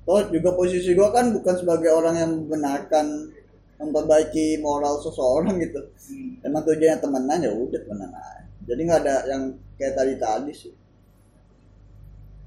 [0.03, 3.31] Toh juga posisi gue kan bukan sebagai orang yang membenarkan
[3.79, 5.79] memperbaiki moral seseorang gitu.
[6.11, 6.43] Hmm.
[6.43, 8.43] emang tujuannya temenan ya udah temenan aja.
[8.67, 9.43] Jadi nggak ada yang
[9.79, 10.73] kayak tadi tadi sih.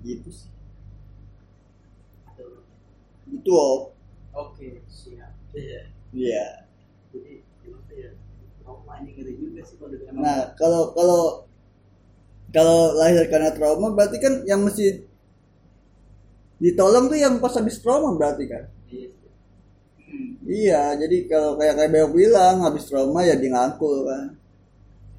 [0.04, 0.50] Gitu sih.
[3.32, 3.88] Itu oh
[4.32, 5.32] Oke, siap.
[5.52, 5.88] iya.
[6.12, 6.46] Iya.
[7.12, 8.10] Jadi gimana ya?
[9.02, 11.22] Ngeri juga sih kalau Nah, kalau kalau
[12.52, 15.08] kalau lahir karena trauma berarti kan yang mesti
[16.62, 18.64] ditolong tuh yang pas habis trauma berarti kan?
[18.86, 19.08] iya.
[19.98, 20.30] Hmm.
[20.44, 24.36] Iya, jadi kalau kayak kayak Beo bilang habis trauma ya di ngangkul kan.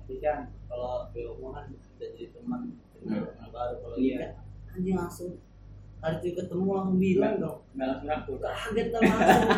[0.03, 2.61] tapi kan kalau Beo kan udah jadi teman
[3.01, 4.37] kenal teman baru kalau Iya.
[4.71, 5.31] anjing langsung
[6.03, 9.51] hari itu ketemu langsung bilang dong nggak langsung ngaku kaget kan langsung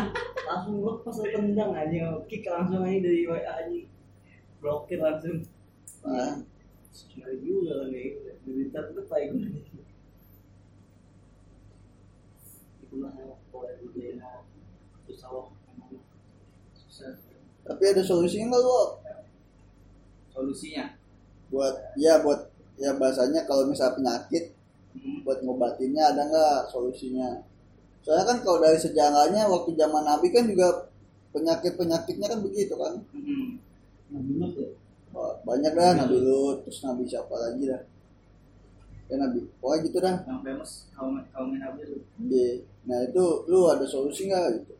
[0.46, 3.86] langsung lepas tendang anjing kick langsung aja dari WA anjing
[4.62, 5.42] blokir langsung
[6.06, 6.38] Nah,
[16.76, 17.12] Susah
[17.66, 18.80] tapi ada solusinya nggak lo
[20.30, 20.84] solusinya
[21.50, 22.46] buat ya buat
[22.78, 24.56] ya bahasanya kalau misal penyakit
[24.96, 25.20] Hmm.
[25.28, 27.44] buat ngobatinnya ada nggak solusinya?
[28.00, 30.88] Soalnya kan kalau dari sejarahnya waktu zaman Nabi kan juga
[31.36, 32.94] penyakit penyakitnya kan begitu kan?
[33.12, 33.60] Hmm.
[34.08, 34.68] Nah, ya
[35.42, 37.82] banyak dah Nabi Lut, terus Nabi siapa lagi dah?
[39.06, 40.16] Ya Nabi, pokoknya gitu dah.
[40.24, 42.50] yang famous kaum kaum Nabi itu Iya.
[42.86, 44.74] Nah itu lu ada solusi nggak gitu?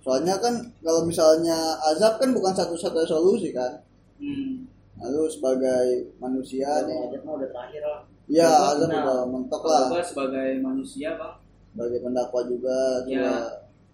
[0.00, 1.56] Soalnya kan kalau misalnya
[1.86, 3.82] azab kan bukan satu-satunya solusi kan?
[4.16, 4.64] hmm.
[4.94, 9.20] Nah, lu sebagai manusia Kalau nih, ngajak mau udah terakhir lah ya Nah, azab udah
[9.26, 9.84] mentok lah.
[10.04, 11.34] sebagai manusia bang
[11.70, 13.08] Sebagai pendakwa juga, Ya.
[13.08, 13.34] juga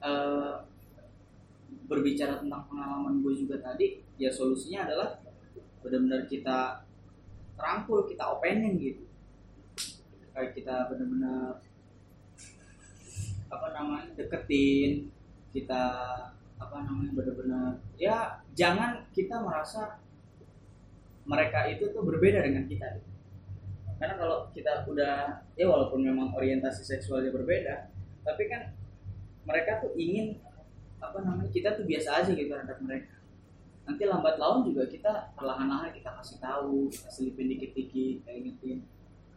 [0.03, 0.53] eh,
[1.87, 5.23] berbicara tentang pengalaman gue juga tadi ya solusinya adalah
[5.83, 6.83] benar-benar kita
[7.57, 9.07] rangkul kita openin gitu
[10.35, 11.63] kayak kita benar-benar
[13.47, 15.09] apa namanya deketin
[15.55, 15.83] kita
[16.57, 20.03] apa namanya benar-benar ya jangan kita merasa
[21.27, 23.11] mereka itu tuh berbeda dengan kita gitu.
[23.97, 27.89] karena kalau kita udah ya walaupun memang orientasi seksualnya berbeda
[28.27, 28.75] tapi kan
[29.47, 30.37] mereka tuh ingin
[30.97, 33.15] apa namanya kita tuh biasa aja gitu terhadap mereka.
[33.87, 38.83] Nanti lambat laun juga kita perlahan-lahan kita kasih tahu kita selipin dikit-dikit kayak ingetin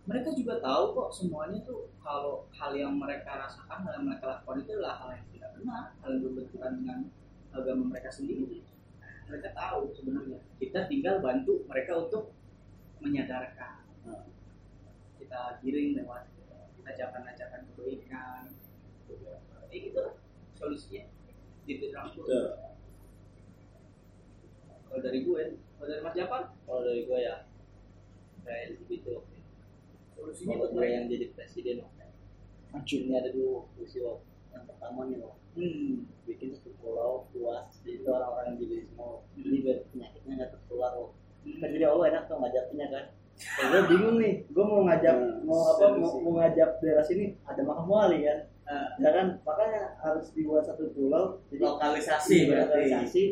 [0.10, 4.66] mereka juga tahu kok semuanya tuh kalau hal yang mereka rasakan hal yang mereka lakukan
[4.66, 7.00] itu adalah hal yang tidak benar hal yang berbenturan dengan
[7.54, 8.66] agama mereka sendiri.
[9.30, 10.42] Mereka tahu sebenarnya.
[10.58, 12.34] Kita tinggal bantu mereka untuk
[13.06, 13.86] menyadarkan.
[15.22, 16.26] Kita giring lewat
[16.90, 18.50] ajakan-ajakan kebaikan
[19.70, 20.02] ya gitu
[20.58, 21.06] solusinya
[21.70, 22.26] titik rangkul
[24.90, 25.42] kalau dari gue
[25.78, 27.46] kalau dari Mas Japar Kalau dari gue ya
[28.42, 29.22] Kayak gitu.
[30.18, 30.96] Solusinya buat gue mereka?
[30.98, 31.78] yang jadi presiden
[32.74, 34.18] Ini ada dulu peristiwa
[34.50, 36.10] Yang pertama nih loh hmm.
[36.26, 41.12] bikin satu pulau luas jadi orang-orang yang jadi semua ini biar penyakitnya nggak tertular loh
[41.60, 43.06] kan jadi Allah enak tuh ngajaknya kan?
[43.40, 47.40] Kalau gue bingung nih gue mau ngajak Hmm, mau apa mau, mau ngajak daerah sini
[47.48, 48.86] ada makam wali kan Ah.
[49.02, 52.70] ya kan makanya harus dibuat satu pulau jadi lokalisasi berarti.
[52.70, 53.24] lokalisasi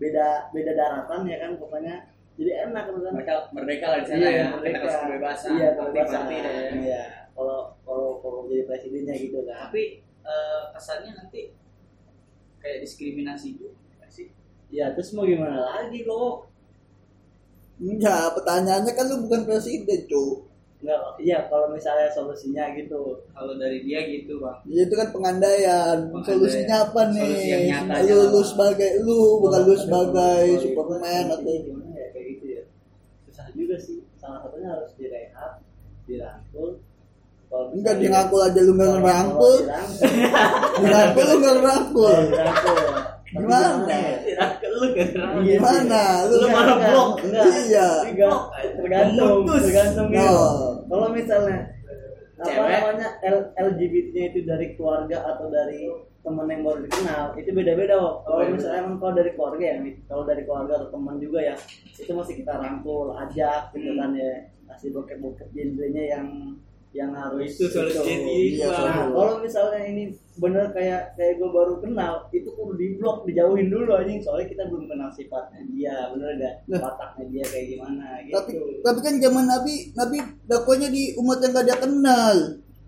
[0.00, 2.08] beda beda daratan ya kan pokoknya
[2.40, 4.78] jadi enak kan mereka merdeka lah di sana Iya, ya merdeka.
[4.80, 5.50] kita kebebasan.
[5.58, 6.22] Iya kebebasan.
[6.80, 7.02] iya
[7.36, 9.68] kalau kalau kalau jadi presidennya gitu kan.
[9.68, 9.82] Tapi
[10.24, 11.40] eh, kesannya nanti
[12.62, 13.76] kayak diskriminasi juga
[14.08, 14.32] sih?
[14.72, 16.48] Ya terus mau gimana lagi kok
[17.78, 20.47] enggak pertanyaannya kan lu bukan presiden cuy
[20.78, 23.18] Enggak, iya kalau misalnya solusinya gitu.
[23.34, 25.96] kalau dari dia gitu bang Ya, itu kan pengandaian.
[26.06, 26.22] Pengandaian.
[26.30, 27.22] Solusinya apa nih?
[27.26, 32.26] Solusi yang nyata lu, lu sebagai lu, bukan lu sebagai Superman atau gimana ya kayak
[32.30, 32.62] gitu ya.
[33.26, 33.98] Susah juga sih.
[34.16, 35.52] Salah satunya harus direhab,
[36.06, 36.70] dirangkul.
[37.48, 39.54] Kalau enggak misalnya- di ngangkul aja lu enggak kalau- ngerangkul.
[40.78, 41.24] dirangkul.
[41.26, 42.14] Lu enggak ngerangkul.
[42.28, 42.78] Dirangkul.
[43.28, 43.68] Gimana?
[43.84, 44.46] ya?
[44.66, 44.80] lu.
[45.44, 46.02] Gimana?
[46.24, 47.10] Lu Enggak, malah enggak, blok.
[47.22, 47.44] Enggak.
[47.44, 47.88] Iya.
[48.06, 48.38] Enggak.
[48.78, 50.14] Tergantung, tergantung No.
[50.14, 50.46] gitu.
[50.88, 51.58] Kalau misalnya
[52.38, 57.94] apa namanya L- LGBT-nya itu dari keluarga atau dari teman yang baru dikenal itu beda-beda
[57.96, 58.14] kok.
[58.22, 61.54] Kalau misalnya emang kalau dari keluarga ya, kalau dari keluarga atau teman juga ya
[61.90, 63.98] itu masih kita rangkul, ajak gitu Hmm.
[63.98, 64.30] kan ya
[64.68, 66.26] kasih bokep-bokep genrenya yang
[66.96, 68.00] yang harus Itu gitu.
[68.00, 68.84] Iya, Bang.
[68.88, 70.02] Nah, kalau misalnya ini
[70.40, 74.62] bener kayak kayak gue baru kenal, itu kudu di blok, dijauhin dulu anjing soalnya kita
[74.72, 76.54] belum kenal sifatnya dia, bener gak?
[76.72, 76.80] Nah.
[76.88, 78.34] Wataknya dia kayak gimana gitu.
[78.40, 80.16] Tapi tapi kan zaman Nabi, Nabi
[80.48, 82.36] dakwanya di umat yang gak dia kenal.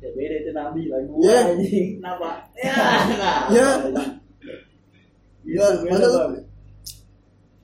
[0.01, 1.41] ya beda itu nabi lah gue Iya.
[1.45, 1.89] anjing.
[2.01, 2.31] Kenapa?
[3.53, 4.09] Ya, nah.
[5.45, 5.67] Ya.
[5.69, 6.33] Gitu, beda, masa lu Bang.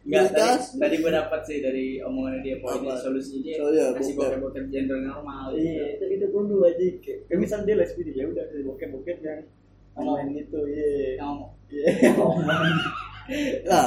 [0.06, 0.78] Enggak, tadi, Dikasih.
[0.78, 3.02] tadi gue dapat sih dari omongannya dia poinnya Apa?
[3.02, 4.22] solusinya dia Oh, iya, kasih bokep.
[4.38, 6.84] bokep-bokep gender normal Iya, itu itu kudu aja.
[7.02, 9.40] Kayak kayak misal dia lesbi ya udah dari bokep-bokep yang
[9.92, 11.18] online gitu, iya.
[11.18, 11.34] Yang
[11.66, 11.86] Iya.
[13.66, 13.86] Nah,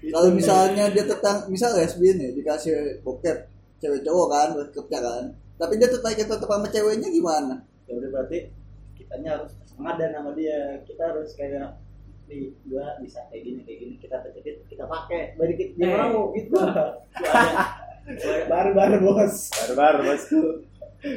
[0.00, 2.72] Itu kalau misalnya dia tetang misal lesbian nih dikasih
[3.04, 3.44] bokep
[3.76, 5.24] cewek cowok kan bokepnya kan
[5.56, 8.48] tapi dia tetap tetap sama ceweknya gimana ya udah berarti
[8.96, 11.76] kitanya harus sengaja sama dia kita harus kayak
[12.30, 15.96] nih gua bisa kayak gini kayak gini kita terjepit kita pakai baru kita dia Eh.
[15.98, 16.54] mau gitu.
[18.50, 19.34] Baru baru bos.
[19.52, 20.40] Barbar bosku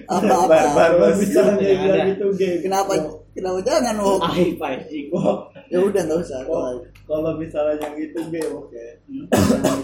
[0.05, 1.17] apa apa Barbar, kalau bos.
[1.19, 2.05] misalnya ada.
[2.07, 2.91] gitu game kenapa?
[3.33, 6.39] Kenapa jangan oh aib anjing kok ya udah nggak usah
[7.03, 9.27] kalau misalnya yang itu game oke yang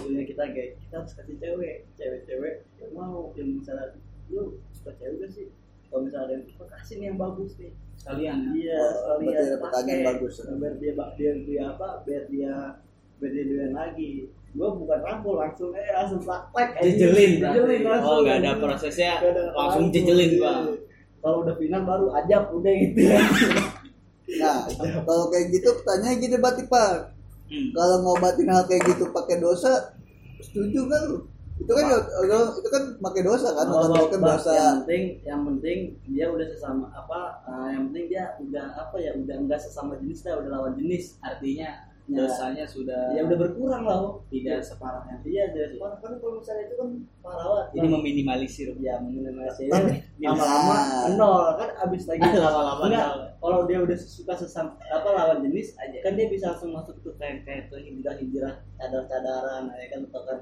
[0.00, 3.28] itunya kita gay kita harus kasih cewek cewek-cewek yang mau.
[3.34, 3.86] Yang misalnya
[4.30, 5.46] lu suka cewek gak sih
[5.90, 7.72] kalau misalnya ada kasih nih yang bagus nih.
[8.00, 8.38] Sekalian.
[8.56, 9.58] Iya Oh, sekalian.
[9.60, 10.34] pertanyaan bagus.
[10.46, 12.54] biar dia biar dia apa biar dia
[13.18, 14.10] biar dia doyan lagi.
[14.50, 16.90] Gua bukan rangkul langsung eh langsung praktek anjing.
[16.98, 17.86] jejelin jejelin berarti.
[17.86, 18.10] langsung.
[18.10, 19.12] oh nggak ada prosesnya.
[19.20, 20.42] Ada langsung jejelin iya.
[20.42, 20.64] bang
[21.20, 23.00] kalau udah final baru ajab udah gitu.
[24.40, 24.62] Nah
[25.04, 27.20] kalau kayak gitu pertanyaan gini berarti pak.
[27.50, 27.74] Hmm.
[27.74, 29.90] kalau ngobatin hal kayak gitu pakai dosa
[30.38, 31.18] setuju kan lu
[31.60, 32.08] itu kan lo-
[32.56, 34.50] itu kan pakai dosa kan kan Bang, dosa.
[34.50, 39.12] yang penting yang penting dia udah sesama apa eh, yang penting dia udah apa ya
[39.12, 41.20] udah enggak sesama jenis dah udah lawan jenis.
[41.20, 42.26] Artinya Ya.
[42.26, 44.18] dosanya sudah ya udah berkurang lah oh.
[44.26, 46.88] tidak separah yang iya dari sekarang kan kalau misalnya itu kan
[47.22, 51.14] parah banget jadi meminimalisir ya minimalisir Tapi- lama-lama Nah.
[51.14, 52.18] nol kan abis lagi.
[52.36, 53.20] Lama-lama Enggak, nol.
[53.38, 56.02] kalau dia udah suka sesama apa lawan jenis aja.
[56.02, 60.00] kan dia bisa langsung masuk tuh kayak kayak tuh hijrah hijrah cadar cadaran ya kan
[60.04, 60.38] atau kan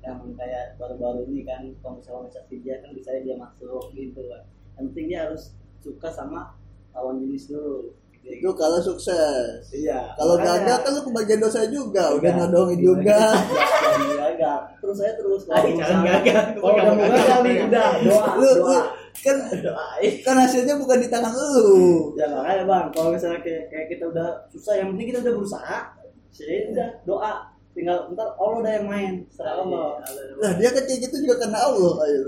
[0.00, 4.42] yang kayak baru-baru ini kan kalau misalnya bisa dia kan bisa dia masuk gitu kan.
[4.76, 5.42] Yang penting dia harus
[5.84, 6.56] suka sama
[6.96, 7.92] lawan jenis dulu.
[8.20, 9.64] Itu kalau sukses.
[9.72, 10.12] Iya.
[10.16, 12.12] Kalau gagal kan lu kebagian dosa juga.
[12.16, 12.48] Udah Enggak.
[12.52, 13.20] nodongin Iya, juga
[14.40, 15.42] gagal terus saya terus.
[15.52, 16.44] Ay, jangan gagal.
[16.56, 18.78] kalau udah mau gagal nih udah doa doa
[19.20, 20.12] kan doain.
[20.24, 22.14] kan hasilnya bukan di tangan lu.
[22.16, 22.86] Ya makanya bang.
[22.94, 25.78] Kalau misalnya kayak, kayak kita udah susah yang penting kita udah berusaha.
[26.30, 27.32] Jadi udah doa
[27.70, 30.02] tinggal ntar Allah udah yang main serah Allah.
[30.36, 32.20] Nah dia kan kayak gitu juga karena Allah ayo.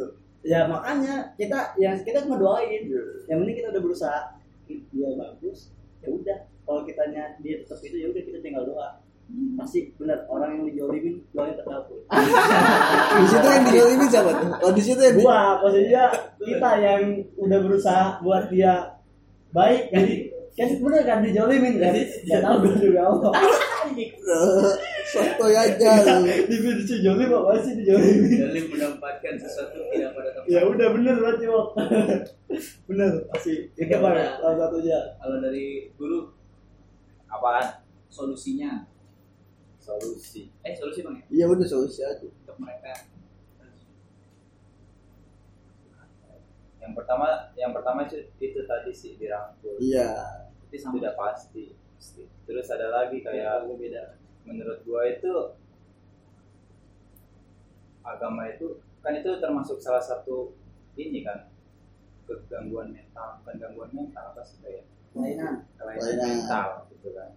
[0.42, 2.82] Ya makanya kita yang kita cuma doain.
[3.26, 4.20] Yang penting kita udah berusaha.
[4.66, 6.38] Dia bagus ya udah.
[6.62, 8.98] Kalau kitanya dia tetap itu ya udah kita tinggal doa.
[9.56, 12.04] Pasti benar orang yang dijolimin doanya terkabul
[13.16, 14.50] di situ yang dijolimin siapa tuh?
[14.60, 16.04] Oh di situ yang di- gua maksudnya
[16.36, 17.02] kita yang
[17.40, 18.92] udah berusaha buat dia
[19.48, 20.14] baik jadi
[20.52, 21.96] kan bener kan dijolimin kan?
[22.28, 23.32] Ya tahu gua juga Allah
[25.12, 25.90] Sotoy aja
[26.24, 30.48] lu di video jolim apa sih dijolimin Dalim mendapatkan sesuatu tidak pada tempat.
[30.48, 31.66] Ya udah bener berarti Wok.
[32.88, 33.52] bener pasti.
[33.76, 34.28] Itu Ya bang udah.
[34.40, 36.32] salah satunya kalau dari guru
[37.28, 37.84] apaan?
[38.08, 38.88] Solusinya?
[39.76, 40.48] Solusi.
[40.64, 42.24] Eh solusi bang ya iya udah solusi aja.
[42.24, 42.92] Untuk mereka.
[46.80, 49.76] Yang pertama yang pertama itu, itu tadi sih dirangkul.
[49.76, 50.08] Iya.
[50.72, 51.76] Itu sama tidak pasti.
[52.48, 55.32] Terus ada lagi kayak beda menurut gua itu
[58.02, 60.54] agama itu kan itu termasuk salah satu
[60.98, 61.50] ini kan
[62.26, 66.18] kegangguan mental bukan gangguan mental apa sih kayak kelainan Kelainan.
[66.18, 67.30] mental gitu kan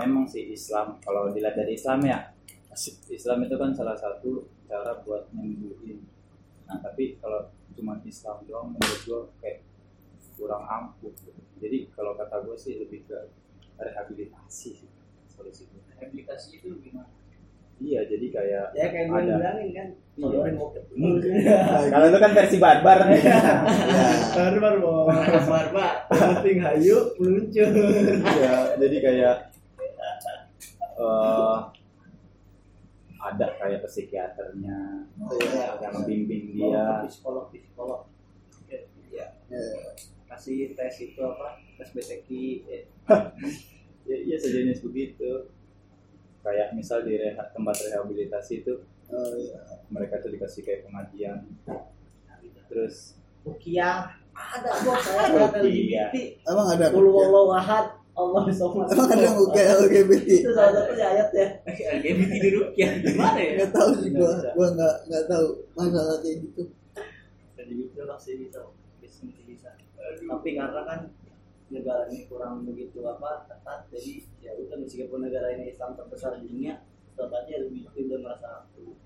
[0.00, 2.34] memang sih Islam kalau dilihat dari Islam ya
[3.10, 6.06] Islam itu kan salah satu cara buat nyembuhin
[6.66, 9.66] nah tapi kalau cuma Islam doang menurut gua kayak
[10.40, 11.36] kurang ampuh gitu.
[11.60, 13.28] jadi kalau kata gue sih lebih ke
[13.76, 14.90] rehabilitasi sih
[15.40, 17.08] solusi gue rehabilitasi itu gimana?
[17.80, 19.34] Iya jadi kayak ya kayak gue Ada.
[19.34, 19.88] bilangin kan.
[20.20, 20.52] Iya.
[20.52, 20.84] bokep.
[21.88, 22.98] Kalau itu kan versi barbar.
[23.08, 23.40] Ya
[24.36, 25.08] barbar mau
[25.48, 25.94] barbar.
[26.06, 27.70] Penting hayu muncul
[28.36, 29.36] ya jadi kayak
[31.00, 31.58] eh
[33.20, 34.76] ada kayak psikiaternya
[35.20, 35.76] Oh, iya.
[35.78, 37.04] yang membimbing dia.
[37.04, 38.04] Psikolog psikolog
[38.68, 38.80] ya
[39.48, 39.64] Ya.
[40.28, 41.56] kasih tes itu apa?
[41.76, 42.28] Tes BTK
[44.10, 44.12] ya.
[44.12, 45.46] ya, iya sejenis begitu.
[46.40, 48.74] Kayak misal di reha- tempat rehabilitasi itu
[49.06, 49.58] Oh, iya.
[49.90, 51.42] mereka tuh dikasih kayak pengajian.
[52.66, 56.06] Terus Rukiah ada bos saya Rukiah.
[56.12, 56.14] LGBT
[56.46, 61.28] emang ada Kul wallahu ahad Allah somad emang ada kayak LGBT itu salah satunya ayat
[61.32, 61.46] ya.
[61.98, 63.52] LGBT di rupiah gimana ya?
[63.58, 66.62] Nggak tahu sih gua gua nggak nggak tahu masalah kayak gitu.
[67.58, 68.60] Jadi itu masih bisa
[69.42, 69.70] bisa.
[69.98, 71.00] Tapi karena kan
[71.70, 73.86] negara ini kurang begitu apa ketat.
[73.94, 78.50] Jadi ya udah meskipun negara ini Islam terbesar di dunia tetap aja lebih udah merasa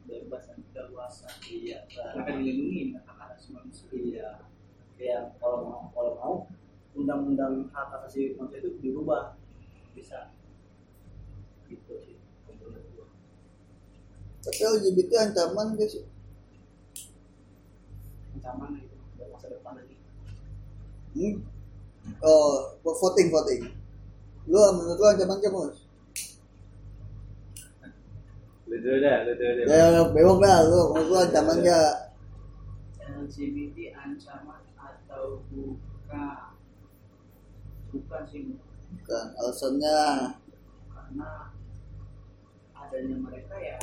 [0.06, 2.38] bebas dan leluasa iya kan.
[2.40, 3.88] dilindungi hak asasi manusia.
[3.92, 4.30] Iya.
[4.98, 6.34] Yang kalau mau kalau mau
[6.96, 9.36] undang-undang hak asasi manusia itu dirubah.
[9.94, 10.32] Bisa.
[11.68, 12.14] Gitu sih
[14.44, 16.04] tapi LGBT ancaman gak sih?
[18.36, 18.96] Ancaman itu
[19.32, 19.96] masa depan lagi.
[21.16, 21.34] Hmm?
[22.22, 23.62] Oh voting voting.
[24.44, 25.84] Lu menurut lu ancaman gak mus
[28.64, 30.80] lu dulu dah lu dulu deh ya bewok dah lu.
[30.92, 31.92] Menurut lu ancaman gak
[33.24, 36.52] LGBT ancaman atau bukan
[37.92, 38.42] bukan sih
[38.94, 40.00] Bukan alasannya.
[40.94, 41.50] Karena
[42.72, 43.76] adanya mereka ya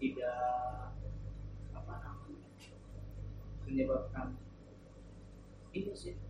[0.00, 0.40] tidak
[1.72, 2.44] apa namanya
[3.64, 4.36] menyebabkan
[5.72, 6.14] ini sih.
[6.14, 6.23] apa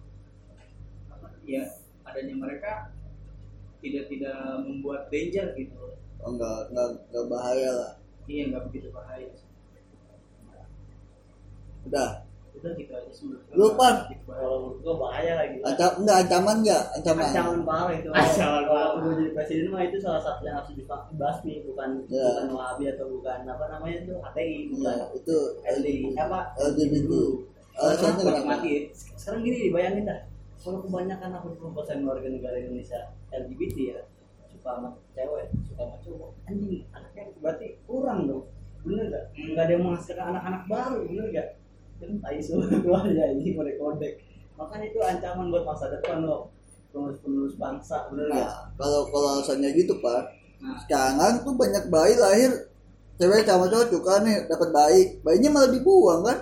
[1.47, 1.65] ya
[2.03, 2.73] adanya mereka
[3.79, 7.93] tidak tidak membuat danger gitu oh, enggak enggak enggak bahaya lah.
[8.25, 9.49] iya nggak begitu bahaya sih.
[11.85, 12.11] Udah.
[12.55, 13.77] udah gitu aja sih menurut Lu, gua.
[13.77, 13.95] Pan.
[14.09, 14.41] Gitu bahaya.
[14.41, 16.83] kalau gua bahaya lagi Ancam enggak ancaman enggak?
[16.97, 17.25] Ancaman.
[17.27, 19.03] ancaman parah itu Ancaman kalau parah.
[19.03, 22.25] gue jadi presiden mah itu salah satu yang harus dibasmi bukan Ya.
[22.25, 27.11] bukan wahabi atau bukan apa namanya itu HTI bukan Iya, itu LDI apa LGBT.
[27.75, 28.43] Karena kenapa?
[28.47, 28.81] mati ya.
[29.19, 30.21] sekarang gini dibayangin dah
[30.65, 31.29] kalau kebanyakan
[31.61, 34.01] 80% warga negara Indonesia LGBT ya
[34.49, 38.49] suka sama cewek suka sama cowok anjing anaknya berarti kurang dong
[38.85, 39.25] bener gak?
[39.37, 41.49] nggak ada yang menghasilkan anak-anak baru bener gak?
[42.01, 44.15] kan tai semua ya ini mereka kodek
[44.57, 46.55] makanya itu ancaman buat masa depan loh
[46.95, 48.39] penerus bangsa bener gak?
[48.39, 50.23] Nah, kalau kalau alasannya gitu, Pak.
[50.63, 50.79] Nah.
[50.87, 52.71] Sekarang tuh banyak bayi lahir
[53.19, 56.39] cewek sama cowok suka nih dapat bayi, bayinya malah dibuang kan?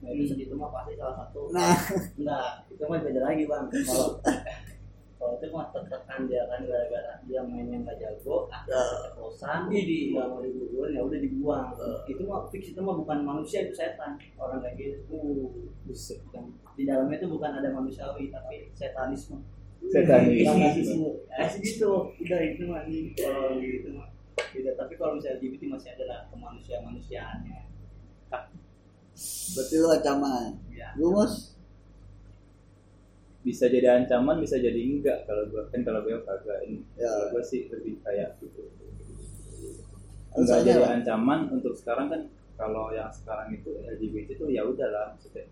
[0.00, 1.76] Nah, itu segitu mah pasti salah satu Nah,
[2.16, 4.08] enggak itu mah beda lagi bang kalau
[5.20, 10.16] kalau itu mah tertekan dia kan gara-gara dia mainnya nggak jago ada keceplosan Idi.
[10.16, 11.68] nggak mau dibuang ya udah dibuang
[12.08, 15.20] itu mah fix itu mah bukan manusia itu setan orang kayak gitu
[15.84, 16.24] Buset.
[16.32, 19.44] Yang di dalamnya itu bukan ada manusiawi tapi setanisme
[19.80, 20.44] Setanis.
[20.48, 21.08] Satanisme.
[21.28, 24.08] ya segitu udah itu mah ini kalau gitu mah
[24.56, 27.60] tidak tapi kalau misalnya LGBT masih ada lah kemanusia manusiaannya
[29.52, 30.56] berarti lu ancaman.
[30.72, 31.59] ya Lu mus?
[33.40, 37.08] Bisa jadi ancaman bisa jadi enggak kalau gua kan kalau gua kagak ini Ya.
[37.08, 38.68] kalau gua sih lebih kayak gitu
[40.30, 40.88] enggak jadi apa?
[40.96, 42.20] ancaman untuk sekarang kan
[42.54, 45.48] kalau yang sekarang itu LGBT itu ya udahlah maksudnya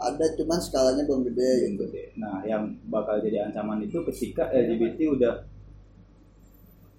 [0.00, 1.84] Ada cuman skalanya belum gede gitu.
[2.16, 5.44] Nah, yang bakal jadi ancaman itu ketika LGBT udah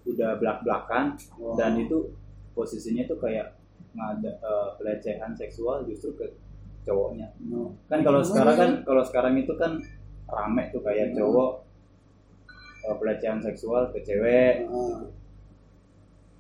[0.06, 1.58] udah belak-belakan Oh.
[1.58, 2.14] dan itu
[2.54, 3.58] posisinya tuh kayak
[3.98, 6.30] ngada eh, pelecehan seksual justru ke
[6.82, 7.28] cowoknya.
[7.44, 7.78] No.
[7.86, 8.60] Kan kalau sekarang ya?
[8.60, 9.72] kan kalau sekarang itu kan
[10.26, 11.18] rame tuh kayak Hmm.
[11.18, 11.52] cowok
[12.82, 14.66] eh, pelecehan seksual ke cewek.
[14.66, 15.06] Ah.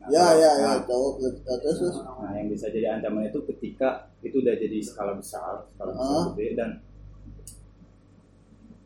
[0.01, 1.35] Nah, Ya ya ya, nah, cowok terus
[1.77, 1.95] terus.
[2.01, 6.25] Nah, yang bisa jadi ancaman itu ketika itu udah jadi skala besar, skala besar Ah.
[6.31, 6.69] gede dan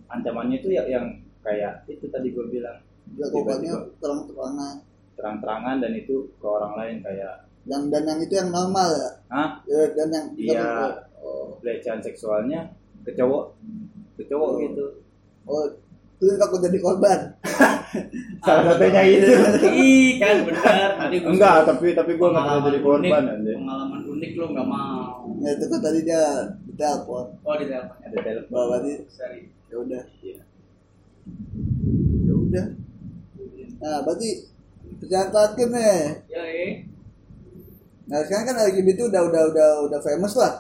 [0.08, 1.08] ancamannya itu ya yang
[1.42, 4.02] kayak itu tadi gue bilang Dilakukannya Tiba-tiba.
[4.02, 4.76] terang-terangan.
[5.16, 9.10] terang-terangan dan itu ke orang lain kayak Yang dan yang itu yang normal ya.
[9.32, 10.66] ah Ya, dan yang Iya.
[11.26, 12.70] Oh, pelecehan seksualnya
[13.02, 13.58] ke cowok
[14.16, 14.62] ke cowok Oh.
[14.62, 14.86] gitu
[15.46, 15.66] oh
[16.16, 17.20] lu takut jadi korban.
[18.46, 19.36] salah satunya itu
[19.68, 20.90] Ih kan benar.
[20.96, 24.46] Tadi gua enggak tapi tapi gue nggak pernah jadi korban unik, anjir Pengalaman unik lo
[24.48, 25.02] nggak mau.
[25.44, 26.24] Ya itu kan tadi dia
[26.66, 27.26] ditelepon.
[27.44, 27.98] Oh di telepon.
[28.00, 29.40] ada telepon Bahwa berarti Sorry.
[29.68, 30.04] ya udah.
[30.24, 30.40] Iya.
[32.26, 32.66] Ya udah.
[33.76, 34.30] Nah, berarti
[34.98, 36.00] pertanyaan terakhir nih.
[36.32, 36.72] Ya eh.
[38.06, 40.54] Nah, sekarang kan LGBT udah udah udah udah famous lah.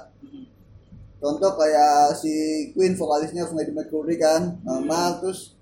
[1.25, 2.29] Contoh kayak si
[2.77, 5.57] Queen vokalisnya Freddie Mercury kan, normal terus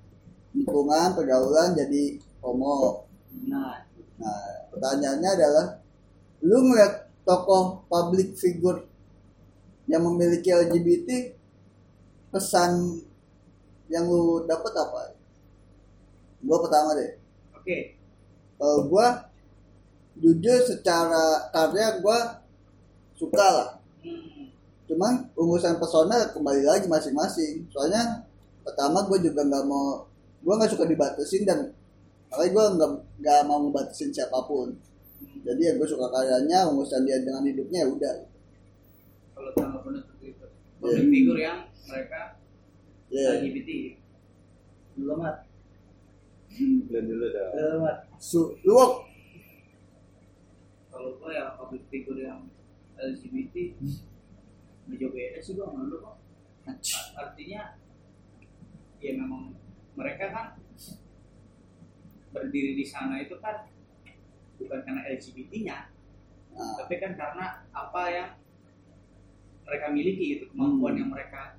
[0.52, 3.08] lingkungan pergaulan jadi homo.
[3.48, 3.80] nah
[4.20, 5.66] Nah, pertanyaannya adalah
[6.44, 8.84] lu ngeliat tokoh public figure
[9.88, 11.32] yang memiliki LGBT
[12.28, 13.00] pesan
[13.88, 15.16] yang lu dapat apa?
[16.44, 17.16] Gua pertama deh.
[17.56, 17.96] Oke.
[18.60, 19.32] Kalau gua
[20.20, 22.44] jujur secara karya gua
[23.16, 23.70] suka lah.
[24.84, 24.88] Hmm.
[24.92, 27.72] Cuman urusan pesona kembali lagi masing-masing.
[27.72, 28.28] Soalnya
[28.68, 30.04] pertama gue juga nggak mau,
[30.44, 31.72] gue nggak suka dibatasin dan
[32.28, 32.92] makanya gue nggak
[33.24, 34.76] nggak mau ngebatasin siapa pun.
[35.44, 38.16] Jadi ya gue suka karyanya, urusan dia dengan hidupnya ya udah.
[39.34, 40.46] Kalau tanggal penutup itu.
[40.84, 42.36] Public figure yang mereka
[43.14, 43.94] Ya, LGBT.
[44.98, 45.46] belum mat
[46.90, 49.06] belum dulu dah belum mat su, luwak.
[50.90, 52.46] Kalau gua ya public figure yang
[52.98, 53.78] LGBT
[54.88, 56.18] beda sih gua menurut kok.
[57.20, 57.76] Artinya
[59.04, 59.52] ya memang
[60.00, 60.48] mereka kan
[62.34, 63.68] berdiri di sana itu kan
[64.58, 65.94] bukan karena LGBT-nya,
[66.54, 68.30] Nah, tapi kan karena apa yang
[69.66, 71.58] mereka miliki gitu kemampuan yang mereka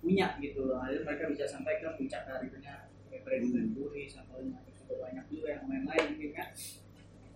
[0.00, 0.80] punya gitu loh.
[0.80, 2.88] Akhirnya mereka bisa sampai ke puncak karirnya.
[3.08, 6.48] Kayak Freddie Mercury terus juga banyak juga yang lain-lain mungkin kan.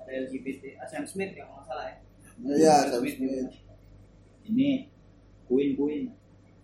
[0.03, 1.97] Ada LGBT ah, Sam Smith yang nggak salah ya.
[2.43, 3.53] Iya, Sam Smith
[4.43, 4.92] ini
[5.53, 6.03] Queen Queen.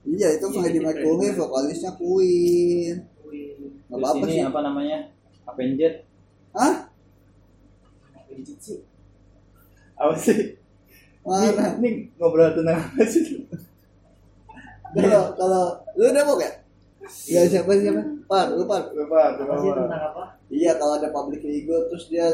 [0.09, 2.95] Iya itu Iya, Freddie Mercury, vokalisnya Queen.
[3.89, 4.41] Gak terus apa-apa sih.
[4.41, 4.99] apa namanya?
[5.45, 5.93] Avenger
[6.57, 6.75] Hah?
[8.29, 8.79] legit sih.
[9.95, 10.57] Apa sih?
[11.21, 11.77] Mana?
[11.77, 13.45] ini, ini ngobrol tentang apa sih?
[14.89, 15.65] Kalau kalau
[15.97, 16.65] lu udah mau gak?
[17.29, 18.01] ya siapa siapa?
[18.25, 18.89] Par lu par.
[18.93, 20.25] Lupa, apa sih tentang apa?
[20.49, 22.25] Iya kalau ada public figure terus dia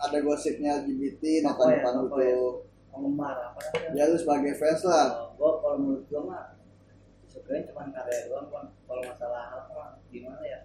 [0.00, 2.34] ada gosipnya LGBT Apa ya, depan apa ya?
[2.34, 2.48] itu
[2.90, 5.06] penggemar apa namanya ya lu sebagai fans lah.
[5.38, 6.44] Gua kalau menurut gua mah
[7.30, 8.68] sebenarnya cuma karya doang Bang.
[8.84, 10.58] kalau masalah mah gimana ya?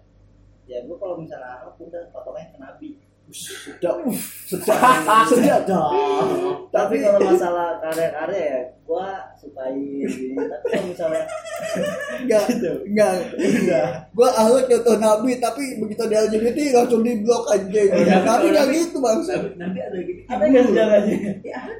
[0.66, 2.88] Ya gua kalau misalnya akhlak udah patokannya ke nabi.
[3.26, 4.06] Sedap
[4.46, 5.66] sedap sedap
[6.70, 10.06] tapi kalau masalah karya-karya ya gua sukain.
[10.06, 10.38] Gitu.
[10.38, 11.22] tapi kalau misalnya
[12.22, 12.44] enggak
[12.86, 17.90] enggak enggak gua ahlak contoh nabi tapi begitu ada LGBT langsung di blok anjing.
[17.90, 18.22] Iya.
[18.22, 19.18] tapi enggak gitu bang.
[19.58, 21.16] nanti ada gitu ada nggak sejarahnya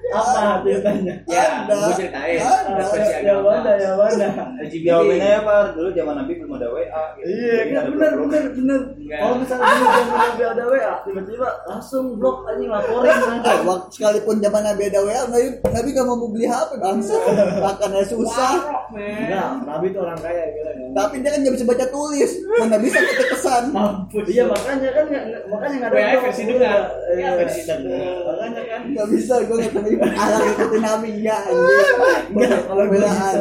[0.06, 1.14] apa ceritanya?
[1.26, 1.74] Ya Ada.
[1.74, 2.38] gue ceritain.
[2.38, 2.82] Ada.
[2.86, 3.48] yang agama.
[3.50, 4.28] mana yang mana
[4.62, 7.26] LGBT Jawabannya ya Pak, dulu zaman Nabi belum ada WA gitu.
[7.26, 12.38] iya ada benar benar benar kalau misalnya dulu zaman nabi ada wa tiba-tiba langsung blok
[12.50, 13.16] anjing laporin
[13.94, 17.14] sekalipun zaman Nabi ada WA, Nabi, Nabi gak mau beli HP bangsa,
[17.58, 18.52] makannya susah.
[18.88, 22.76] enggak nabi itu orang kaya gitu kan Tapi dia kan gak bisa baca tulis, mana
[22.78, 23.64] bisa ketik kesan.
[23.68, 24.24] mampus.
[24.26, 26.42] Iya makanya kan nggak- nggak- makanya nggak ada WA versi.
[26.46, 26.74] Iya,
[27.16, 28.16] Ya, versi dengar.
[28.24, 33.34] makanya kan Gak bisa, gue gak terima alat ikutin Nabi ya kalau gue Pembelaan,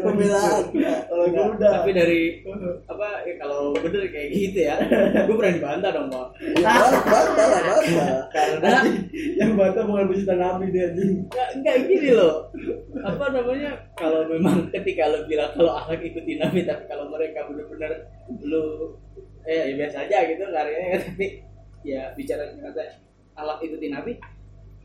[0.00, 0.62] pembelaan.
[1.04, 1.70] kalau gue udah.
[1.74, 2.20] tapi dari
[2.84, 4.76] apa ya, kalau bener kayak gitu ya
[5.20, 6.26] gue pernah dibantah dong pak.
[6.54, 8.18] Ya bantah lah, bantah.
[8.30, 8.70] karena
[9.34, 11.12] yang bantah bukan pecinta nabi dia anjing.
[11.26, 12.34] Nggak nggak gini loh
[13.02, 13.70] apa namanya?
[13.98, 17.92] Kalau memang ketika lo bilang kalau akhlak ikuti nabi tapi kalau mereka benar-benar
[18.44, 18.94] lu
[19.44, 21.26] eh ya biasa aja gitu karyanya tapi
[21.82, 23.02] ya bicara kata
[23.34, 24.12] akhlak ikuti nabi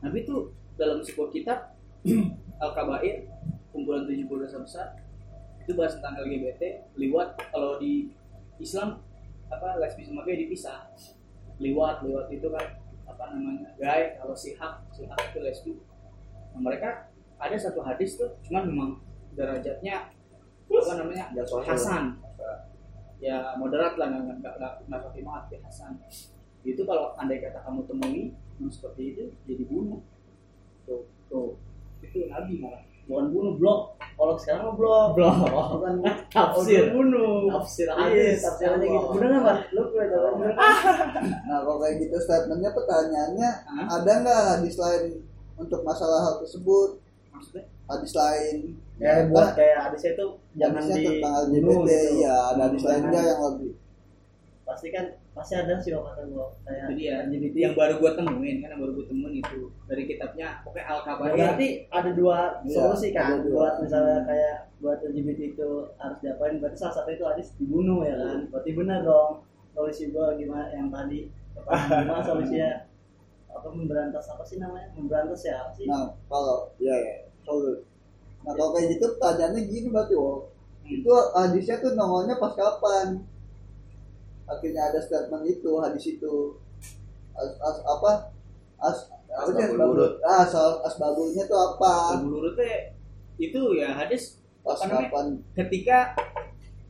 [0.02, 1.78] nabi itu dalam sebuah kitab
[2.62, 3.28] al kabair
[3.70, 4.88] kumpulan 70 dosa besar
[5.64, 8.10] itu bahas tentang LGBT liwat kalau di
[8.58, 9.00] Islam
[9.50, 10.90] apa lesbi sama gay dipisah.
[11.58, 15.72] Liwat liwat itu kan apa namanya gay kalau sihak sihak itu lesbi.
[16.54, 17.09] Nah, mereka
[17.40, 18.90] ada satu hadis tuh cuman memang
[19.32, 20.12] derajatnya
[20.70, 21.24] apa namanya
[21.66, 22.20] Hasan.
[23.20, 25.92] Ya moderat lah nggak nggak nggak nggak banget ya Hasan.
[26.62, 30.00] Itu kalau andai kata kamu temui yang seperti itu jadi bunuh.
[30.84, 31.56] Tuh tuh.
[32.04, 32.84] Itu nabi malah.
[33.08, 33.80] Bukan bunuh blok.
[33.98, 35.08] Kalau sekarang mah blok.
[35.18, 35.36] Blok.
[35.80, 35.94] bukan
[36.36, 36.94] Tafsir.
[36.94, 37.50] bunuh.
[37.50, 38.38] Tafsir iya hadis.
[38.44, 40.54] tafsirannya gitu bener nggak lu boleh tahu kan bener.
[41.50, 43.50] Nah kalau kayak gitu statementnya pertanyaannya
[43.90, 45.02] ada nggak hadis lain
[45.58, 47.09] untuk masalah hal tersebut?
[47.40, 47.64] Maksudnya?
[47.88, 48.56] Hadis lain.
[49.00, 52.20] Ya buat kayak hadisnya itu jangan hadisnya di tentang bunuh LGBT gitu.
[52.20, 53.72] ya ada hadis nggak yang lebih.
[54.62, 56.46] Pasti kan pasti ada sih kalau kata gua.
[56.62, 60.02] Kayak itu dia LGBT yang baru gua temuin kan yang baru gua temuin itu dari
[60.04, 63.24] kitabnya pokoknya al Ya, kabair berarti ada dua Iya, solusi kan?
[63.24, 63.56] ada dua.
[63.56, 68.14] buat misalnya kayak buat LGBT itu harus diapain berarti salah satu itu hadis dibunuh ya
[68.14, 68.38] kan?
[68.52, 69.30] Berarti benar dong
[69.72, 71.32] solusi gua gimana yang tadi.
[71.56, 72.70] Gimana solusinya?
[73.50, 74.92] Apa memberantas apa sih namanya?
[74.94, 75.88] Memberantas ya apa sih?
[75.88, 76.94] Nah kalau ya.
[76.94, 77.16] Ya
[77.46, 77.80] kalau
[78.40, 80.38] nah kalau kayak gitu pertanyaannya gini berarti wow
[80.90, 83.22] itu hadisnya tuh nongolnya pas kapan?
[84.50, 86.58] Akhirnya ada statement itu hadis itu
[87.38, 88.10] as, as- apa
[88.82, 88.98] as
[89.30, 92.18] apa sih Asbabul asbabul ah, asal asbabulnya tuh apa?
[92.18, 92.58] menurut
[93.38, 95.06] itu ya hadis Pas apa namanya?
[95.06, 95.26] kapan?
[95.54, 95.98] ketika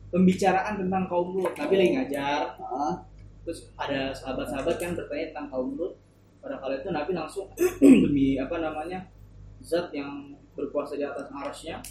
[0.09, 3.05] pembicaraan tentang kaum Lut Nabi lagi ngajar Ah,
[3.45, 5.93] terus ada sahabat-sahabat yang bertanya tentang kaum Lut
[6.41, 7.45] pada kali itu Nabi langsung
[8.09, 9.05] demi apa namanya
[9.61, 11.81] zat yang berkuasa di atas arasnya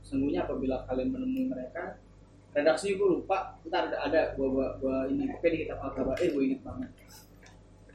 [0.00, 2.00] sesungguhnya apabila kalian menemui mereka
[2.54, 6.42] redaksinya gue lupa ntar ada, ada gua, gua, gua ini oke di kitab al-kabair gue
[6.44, 6.90] inget banget.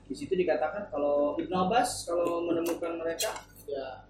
[0.10, 3.32] Di situ dikatakan kalau Ibnu Abbas kalau menemukan mereka
[3.70, 4.04] ya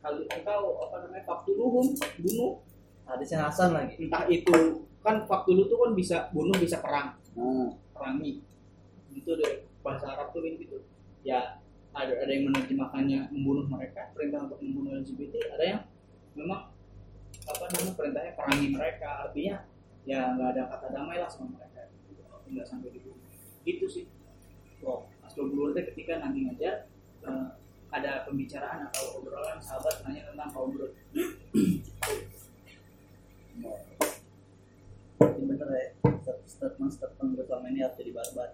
[0.00, 2.62] kali engkau apa namanya faktuluhum bunuh
[3.08, 3.98] hadisnya Hasan lagi.
[3.98, 7.18] Entah itu kan faktulu tuh kan bisa bunuh bisa perang.
[7.34, 8.44] Nah, perangi.
[9.10, 10.86] Itu deh bahasa Arab tuh gitu.
[11.26, 11.58] Ya
[12.06, 15.80] ada ada yang menerjemahkannya membunuh mereka perintah untuk membunuh LGBT ada yang
[16.36, 16.72] memang
[17.46, 19.56] apa namanya perintahnya perangi mereka artinya
[20.08, 21.92] ya nggak ada kata damai lah sama mereka.
[22.50, 23.30] Nggak sampai dibunuh
[23.62, 24.04] gitu sih.
[25.38, 26.90] Wurud teh ketika nanti ngajar
[27.22, 27.48] eh,
[27.90, 30.94] ada pembicaraan atau obrolan sahabat nanya tentang kaum Lut
[35.20, 35.86] Ini bener ya
[36.46, 38.48] statement statement gue selama ini harus jadi barbar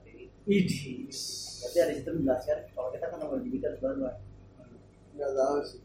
[0.47, 4.15] Idis berarti ada situ menjelaskan kalau kita kan orang LGBT harus barbar
[5.17, 5.81] nggak tahu sih.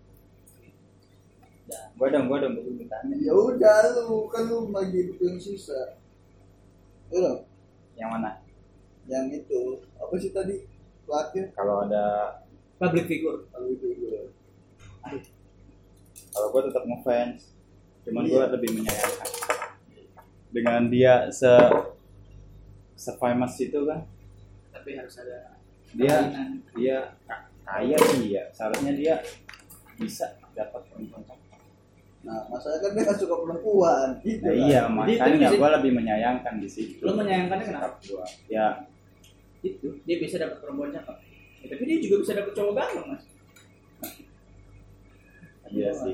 [1.96, 5.96] Gua dong, gua dong, gua minta Ya udah lu kan lu lagi hidup yang sisa.
[7.08, 7.48] Itu loh,
[7.96, 8.32] Yang mana?
[9.08, 9.80] yang itu.
[9.96, 10.68] Apa sih tadi?
[11.08, 12.38] Terakhir Kalau ada,
[12.76, 13.48] public figure.
[13.52, 14.20] Kalau itu gue.
[16.32, 17.56] kalau gua tetap ngefans,
[18.04, 18.32] cuman Iya.
[18.36, 19.30] gua lebih menyayangkan.
[20.52, 21.52] Dengan dia se
[23.00, 24.04] se famous itu kan,
[24.76, 25.61] tapi harus ada
[25.94, 26.16] dia
[26.72, 29.16] dia ka- kaya sih ya, seharusnya dia
[29.96, 31.24] bisa dapat perempuan
[32.22, 34.62] nah masalahnya kan dia nggak suka perempuan gitu Nah, kan.
[34.64, 37.02] iya, makanya gue lebih menyayangkan di situ.
[37.02, 37.98] Lo menyayangkannya kenapa?
[38.00, 38.22] Gua.
[38.46, 38.86] Ya,
[39.60, 41.18] itu dia bisa dapat perempuan cakep
[41.60, 43.24] Ya, tapi dia juga bisa dapat cowok ganteng mas
[45.72, 46.14] iya sih.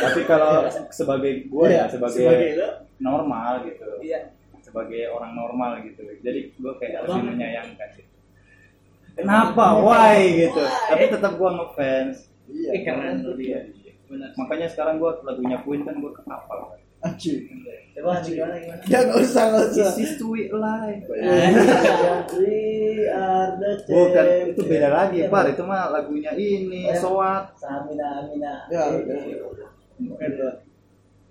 [0.00, 2.68] Tapi kalau sebagai gue ya, sebagai, sebagai lo
[3.02, 3.84] normal gitu.
[4.00, 6.06] iya Sebagai orang normal gitu.
[6.20, 7.28] Jadi gue kayak lebih Bang.
[7.34, 8.06] menyayangkan sih.
[9.14, 9.78] Kenapa?
[9.78, 10.58] Why gitu.
[10.60, 12.16] Tapi tetap gue ngefans.
[12.44, 13.64] iya eh keren tuh Iya.
[13.72, 16.76] dia benar Makanya sekarang gue lagunya Queen kan gue kehafal.
[17.00, 17.36] anjir
[17.92, 21.04] coba gimana gimana ya usah nggak usah This is it life.
[21.04, 22.56] We
[23.06, 25.44] are the Bukan, itu beda lagi, Iya, Par.
[25.46, 26.96] Itu mah lagunya ini, Eh.
[26.96, 27.52] Soat.
[27.54, 29.68] Samina Amina Ya, udah.
[30.32, 30.54] tuh.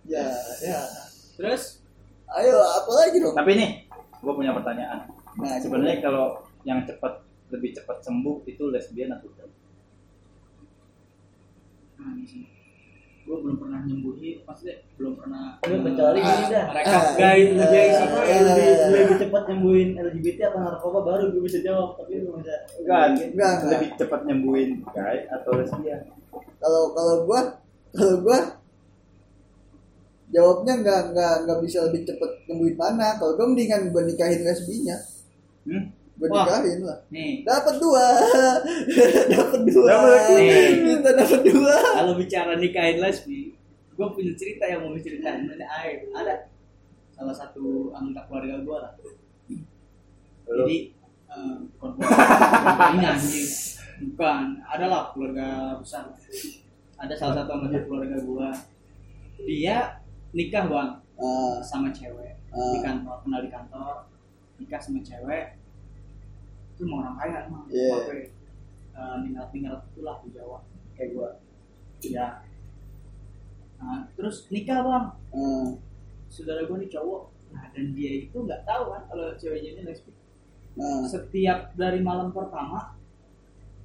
[0.03, 0.27] ya
[0.59, 0.79] ya
[1.33, 1.79] terus
[2.29, 3.69] ayo apa lagi dong Tapi nih,
[4.13, 4.99] gue punya pertanyaan.
[5.35, 7.22] nah Sebenarnya kalau yang cepat
[7.53, 9.49] lebih cepat sembuh itu lesbian atau enggak?
[11.95, 12.11] nah,
[13.23, 17.69] gue belum pernah nyembuhin maksudnya belum pernah Lu kecuali gini dah mereka Ah, guys ah,
[17.71, 18.87] guys Apa ah, yang lebih, ah.
[18.91, 22.51] lebih cepat nyembuhin LGBT atau narkoba baru gue bisa jawab tapi lu bisa
[22.83, 23.49] Enggak, Enggak, enggak.
[23.71, 26.01] lebih cepat nyembuhin guy atau lesbian?
[26.59, 27.41] kalau kalau gua
[27.93, 28.39] kalau gua
[30.27, 34.97] jawabnya nggak nggak nggak bisa lebih cepet nemuin mana kalau gua mendingan gua nikahin lesbinya
[35.63, 35.95] Hmm?
[36.13, 36.45] Gua Wah.
[36.45, 36.99] nikahin lah.
[37.09, 37.33] Nih.
[37.41, 38.05] Dapat dua.
[39.33, 39.89] Dapat dua.
[39.89, 40.19] Dapat.
[40.77, 41.75] Kita dapat dua.
[41.97, 43.53] Kalau bicara nikahin lesbi
[43.93, 45.45] gue punya cerita yang mau diceritain.
[45.45, 46.09] Ini air.
[46.13, 46.49] Ada
[47.13, 48.91] salah satu anggota keluarga gue lah.
[49.01, 49.11] Lu?
[50.43, 50.91] jadi
[51.29, 53.49] eh, bukan keluarga ini anjing.
[54.13, 54.45] Bukan.
[54.65, 56.09] Adalah keluarga besar.
[56.97, 58.49] Ada salah satu anggota keluarga gue
[59.43, 59.99] dia
[60.31, 62.33] nikah bang Ah, sama cewek.
[62.49, 64.09] Di kantor kenal di kantor.
[64.57, 65.62] Nikah sama cewek
[66.73, 67.89] itu mau orang kaya emang Iya.
[67.93, 68.19] Pakai,
[68.93, 70.57] eh, tinggal tinggal itulah di Jawa
[70.93, 71.29] kayak gua
[72.03, 72.27] ya
[73.79, 75.67] nah, terus nikah bang ah,
[76.27, 80.11] saudara gua nih cowok nah dan dia itu nggak tahu kan kalau ceweknya ini lesbi
[80.77, 81.05] ah.
[81.05, 82.97] setiap dari malam pertama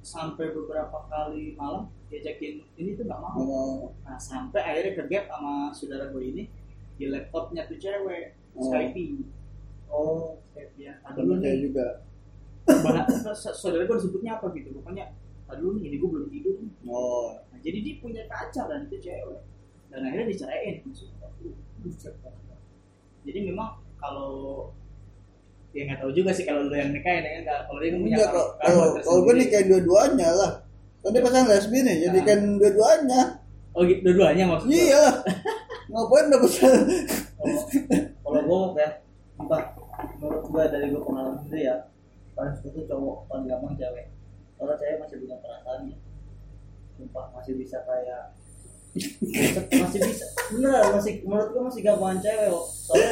[0.01, 5.69] sampai beberapa kali malam diajakin ini tuh nggak mau Oh, Nah sampai akhirnya kegap sama
[5.69, 6.43] saudara gue ini
[6.97, 8.65] di laptopnya tuh cewek Oh.
[8.65, 9.29] Skype.
[9.93, 10.97] oh Skype ya.
[11.13, 12.01] Dulu nih, juga
[13.35, 14.69] saudara gue disebutnya apa gitu.
[14.79, 15.13] Pokoknya
[15.49, 16.55] tadi dulu nih ini gue belum tidur.
[16.61, 16.71] nih.
[16.89, 19.41] oh Nah, jadi dia punya pacar dan itu cewek.
[19.89, 20.75] Dan akhirnya diceraiin.
[23.27, 24.71] Jadi memang kalau
[25.75, 28.17] ya nggak tahu juga sih kalau lu yang nikahin ya kan kalau dia kan punya
[28.17, 29.37] kalau kalau kalau tersendiri.
[29.45, 30.51] nikahin dua-duanya lah
[31.05, 33.21] kan dia pasangan lesbi nih jadikan dua-duanya
[33.77, 35.15] oh gitu dua-duanya maksudnya iya lah
[35.93, 36.83] ngapain udah pasangan
[37.37, 37.59] kalau
[38.25, 38.41] kalau
[38.73, 38.89] gue ya
[39.37, 39.61] entah
[40.17, 41.75] menurut gue dari gue pengalaman sendiri ya
[42.39, 44.07] paling suka cowok paling gampang cewek.
[44.55, 45.97] Kalau cewek masih punya perasaan ya.
[46.95, 48.23] Sumpah masih bisa kayak
[49.83, 52.49] masih bisa bener masih menurut gue masih gampang cewek
[52.87, 53.11] soalnya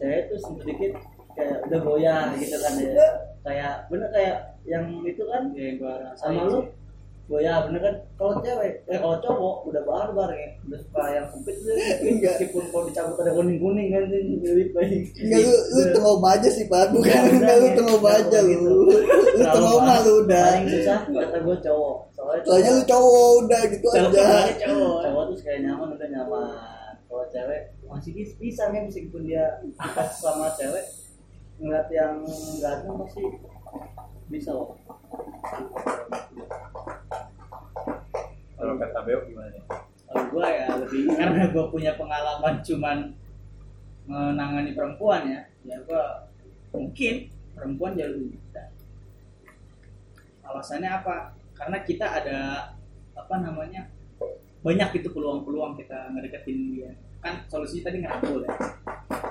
[0.00, 0.92] cewek tuh sedikit
[1.36, 2.94] kayak udah goyah gitu kan ya.
[3.42, 6.60] Kayak bener kayak yang itu kan ya rasain sama lu
[7.22, 7.30] sih.
[7.30, 7.94] goyah bener kan?
[8.18, 10.48] Kalau cewek eh kalau cowok udah barbar ya.
[10.66, 11.56] Udah suka yang sempit
[12.02, 12.34] Enggak.
[12.36, 15.02] meskipun kalau dicabut ada kuning kuning kan ini mirip baik.
[15.16, 16.84] Enggak lu lu tengok aja sih Pak.
[16.90, 18.76] Bukan enggak lu tengok aja lu.
[19.38, 20.46] Lu tengok mah lu udah.
[20.50, 21.96] Paling susah kata gue cowok.
[22.12, 24.26] Soalnya soalnya lu cowok udah gitu aja.
[24.66, 24.98] cowok.
[25.06, 26.46] Cowok tuh kayak nyaman udah nyaman.
[27.06, 29.44] Kalau cewek masih bisa bisa nih meskipun dia
[30.18, 30.84] sama cewek.
[31.62, 32.26] Ngeliat yang
[32.58, 33.24] ganteng pasti
[34.32, 34.72] bisa loh
[38.62, 39.58] Kalau kata Beo gimana
[40.12, 43.10] kalau gue ya lebih karena gue punya pengalaman cuman
[44.06, 45.40] menangani perempuan ya.
[45.66, 46.04] Ya gue
[46.70, 48.70] mungkin perempuan jauh lebih bisa.
[50.46, 51.34] Alasannya apa?
[51.58, 52.38] Karena kita ada
[53.18, 53.88] apa namanya
[54.62, 56.92] banyak itu peluang-peluang kita ngedeketin dia.
[57.24, 58.52] Kan solusinya tadi ngerangkul ya.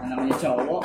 [0.01, 0.83] Yang namanya cowok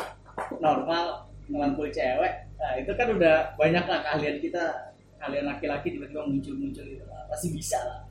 [0.62, 1.04] normal
[1.50, 2.34] ngerangkul cewek.
[2.60, 4.92] Nah itu kan udah banyak lah keahlian kita.
[5.16, 7.24] Kalian laki-laki tiba-tiba muncul-muncul gitu lah.
[7.32, 8.05] Pasti bisa lah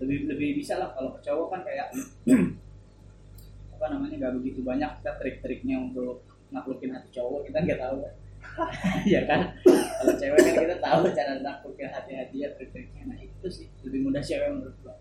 [0.00, 1.92] lebih lebih bisa lah kalau ke cowok kan kayak
[3.76, 7.96] apa namanya nggak begitu banyak kita trik-triknya untuk naklukin hati cowok kita nggak tahu.
[8.00, 8.14] Kan
[9.12, 9.40] ya kan?
[9.64, 13.12] Kalau cewek kan kita tahu cara naklukin hati hati dia trik-triknya.
[13.12, 14.96] Nah itu sih lebih mudah cewek menurut gua.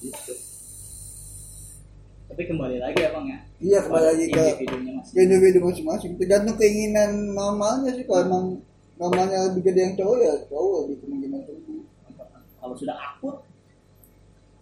[0.00, 0.34] Gitu.
[2.32, 6.16] Tapi kembali lagi ya bang ya iya kembali lagi ke individunya ke individu masing-masing.
[6.16, 8.44] Tergantung keinginan normalnya sih kalau emang
[8.96, 11.71] normalnya lebih gede yang cowok ya cowok lebih kemungkinan sembuh
[12.62, 13.42] kalau sudah akut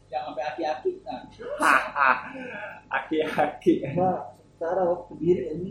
[0.08, 0.92] yang sampai aki-aki.
[1.04, 1.22] Nah.
[2.98, 3.74] Aki-aki.
[3.92, 4.18] Pak,
[4.56, 5.70] cara waktu diri ini.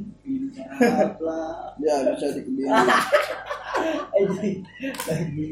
[1.82, 2.69] Ya bisa dikebiri
[4.15, 4.51] eh jadi
[5.09, 5.47] lagi.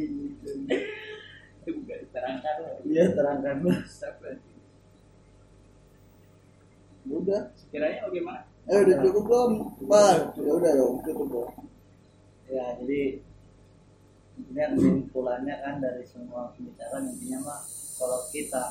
[1.66, 2.56] Itu juga diterangkan
[2.86, 3.58] iya terangkan
[7.08, 7.42] udah.
[7.56, 8.42] Sekiranya bagaimana?
[8.68, 9.52] Eh udah cukup belum
[9.88, 11.52] par ya udah dong cukup dong
[12.52, 13.24] ya jadi
[14.38, 17.60] intinya kesimpulannya kan dari semua pembicaraan intinya mah
[17.98, 18.64] kalau kita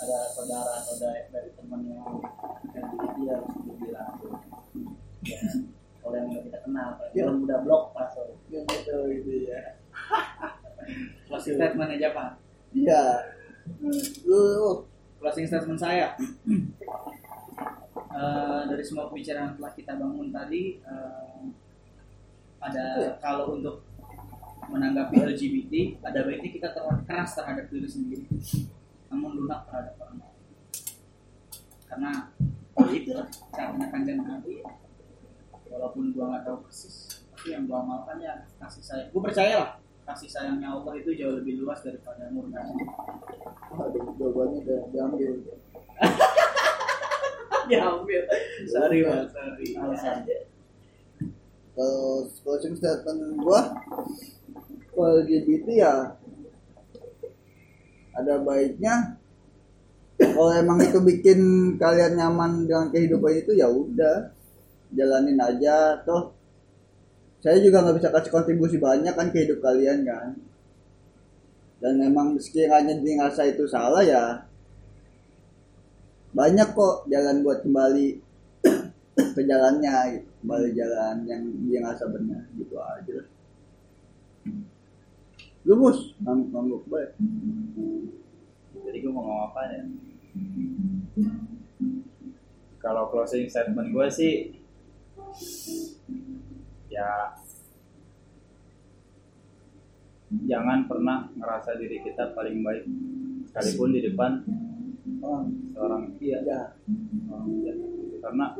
[0.00, 2.00] ada saudara atau dari, dari teman yang
[2.72, 4.16] LGBT harus dibilang
[5.20, 5.40] ya
[6.00, 7.28] kalau yang udah kita kenal kalau Ya.
[7.28, 8.08] yang udah blok pas
[8.48, 9.60] yang itu itu ya.
[11.28, 12.30] Closing statement aja pak.
[12.72, 13.02] Iya.
[14.24, 14.40] Lu
[15.20, 16.16] closing statement saya.
[18.10, 21.40] Eh, dari semua pembicaraan yang telah kita bangun tadi eh,
[22.58, 22.84] ada
[23.22, 23.84] kalau untuk
[24.70, 28.26] menanggapi LGBT ada baiknya kita terlalu keras terhadap diri sendiri.
[29.10, 30.38] Namun lunak terhadap orang lain.
[31.90, 32.10] Karena
[32.78, 34.62] ya itulah caranya kanjeng nabi
[35.70, 39.08] walaupun gua nggak tahu persis tapi yang gua amalkan ya kasih sayang.
[39.10, 39.70] Gua percaya lah
[40.06, 42.62] kasih sayangnya Allah itu jauh lebih luas daripada murka.
[43.74, 45.30] Aduh jawabannya udah diambil.
[47.70, 48.22] Diambil
[48.66, 49.66] sorry mas sorry.
[49.78, 50.26] Alasan.
[51.70, 53.74] Kalau closing statement gua
[55.00, 55.94] LGBT ya
[58.16, 59.16] ada baiknya.
[60.20, 61.40] Kalau emang itu bikin
[61.80, 64.28] kalian nyaman dengan kehidupan itu ya udah
[64.92, 65.96] jalanin aja.
[66.04, 66.36] Toh
[67.40, 70.36] saya juga nggak bisa kasih kontribusi banyak kan ke kalian kan.
[71.80, 74.50] Dan emang sekiranya dirasa itu salah ya
[76.30, 78.08] banyak kok jalan buat kembali
[79.34, 80.30] ke jalannya gitu.
[80.40, 83.18] kembali jalan yang dia ngerasa benar gitu aja
[85.76, 87.10] mus ngangguk ngangguk baik
[88.90, 89.82] jadi gue mau ngomong apa ya?
[92.82, 94.34] Kalau closing statement gue sih
[96.90, 97.38] ya
[100.42, 102.82] jangan pernah ngerasa diri kita paling baik
[103.50, 104.42] sekalipun di depan
[105.22, 105.40] oh,
[105.74, 106.02] seorang.
[106.20, 106.38] Iya.
[106.44, 106.60] Ya.
[107.30, 107.78] orang lihat.
[108.20, 108.52] karena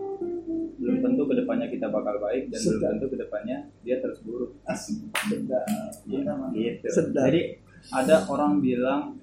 [0.80, 2.90] belum tentu ke depannya kita bakal baik dan belum Sedap.
[2.96, 5.68] tentu ke depannya dia terus buruk sedap.
[6.08, 6.86] Ya, gitu.
[6.88, 7.28] Sedap.
[7.28, 7.60] Jadi
[7.92, 9.20] ada orang bilang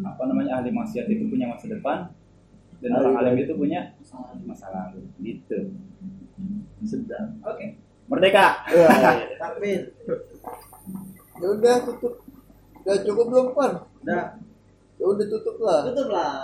[0.00, 2.08] apa namanya ahli maksiat itu punya masa depan
[2.80, 3.80] dan Ahli orang alim itu punya
[4.48, 5.04] masa lalu.
[5.20, 5.76] Gitu.
[6.84, 7.36] sedap.
[7.44, 7.76] Oke.
[8.08, 8.64] Merdeka.
[8.68, 9.92] Wah, takbir.
[11.40, 12.20] Ya udah tutup.
[12.84, 13.72] Udah cukup belum pan?
[14.04, 14.36] Udah
[14.94, 16.34] ya udah tutup lah tutup lah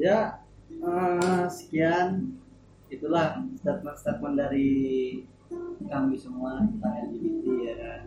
[0.00, 0.40] ya
[0.78, 2.38] eh, sekian.
[2.90, 4.70] Itulah statement-statement dari
[5.86, 7.74] kami semua tentang LGBT ya.
[7.78, 8.00] Kan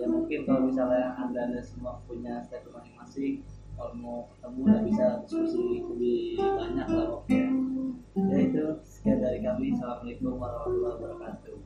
[0.00, 5.06] ya mungkin kalau misalnya anda anda semua punya statement masing-masing kalau mau ketemu udah bisa
[5.26, 7.40] diskusi lebih banyak lah oke.
[8.14, 9.76] Ya itu sekian dari kami.
[9.76, 11.56] Assalamualaikum warahmatullahi wabarakatuh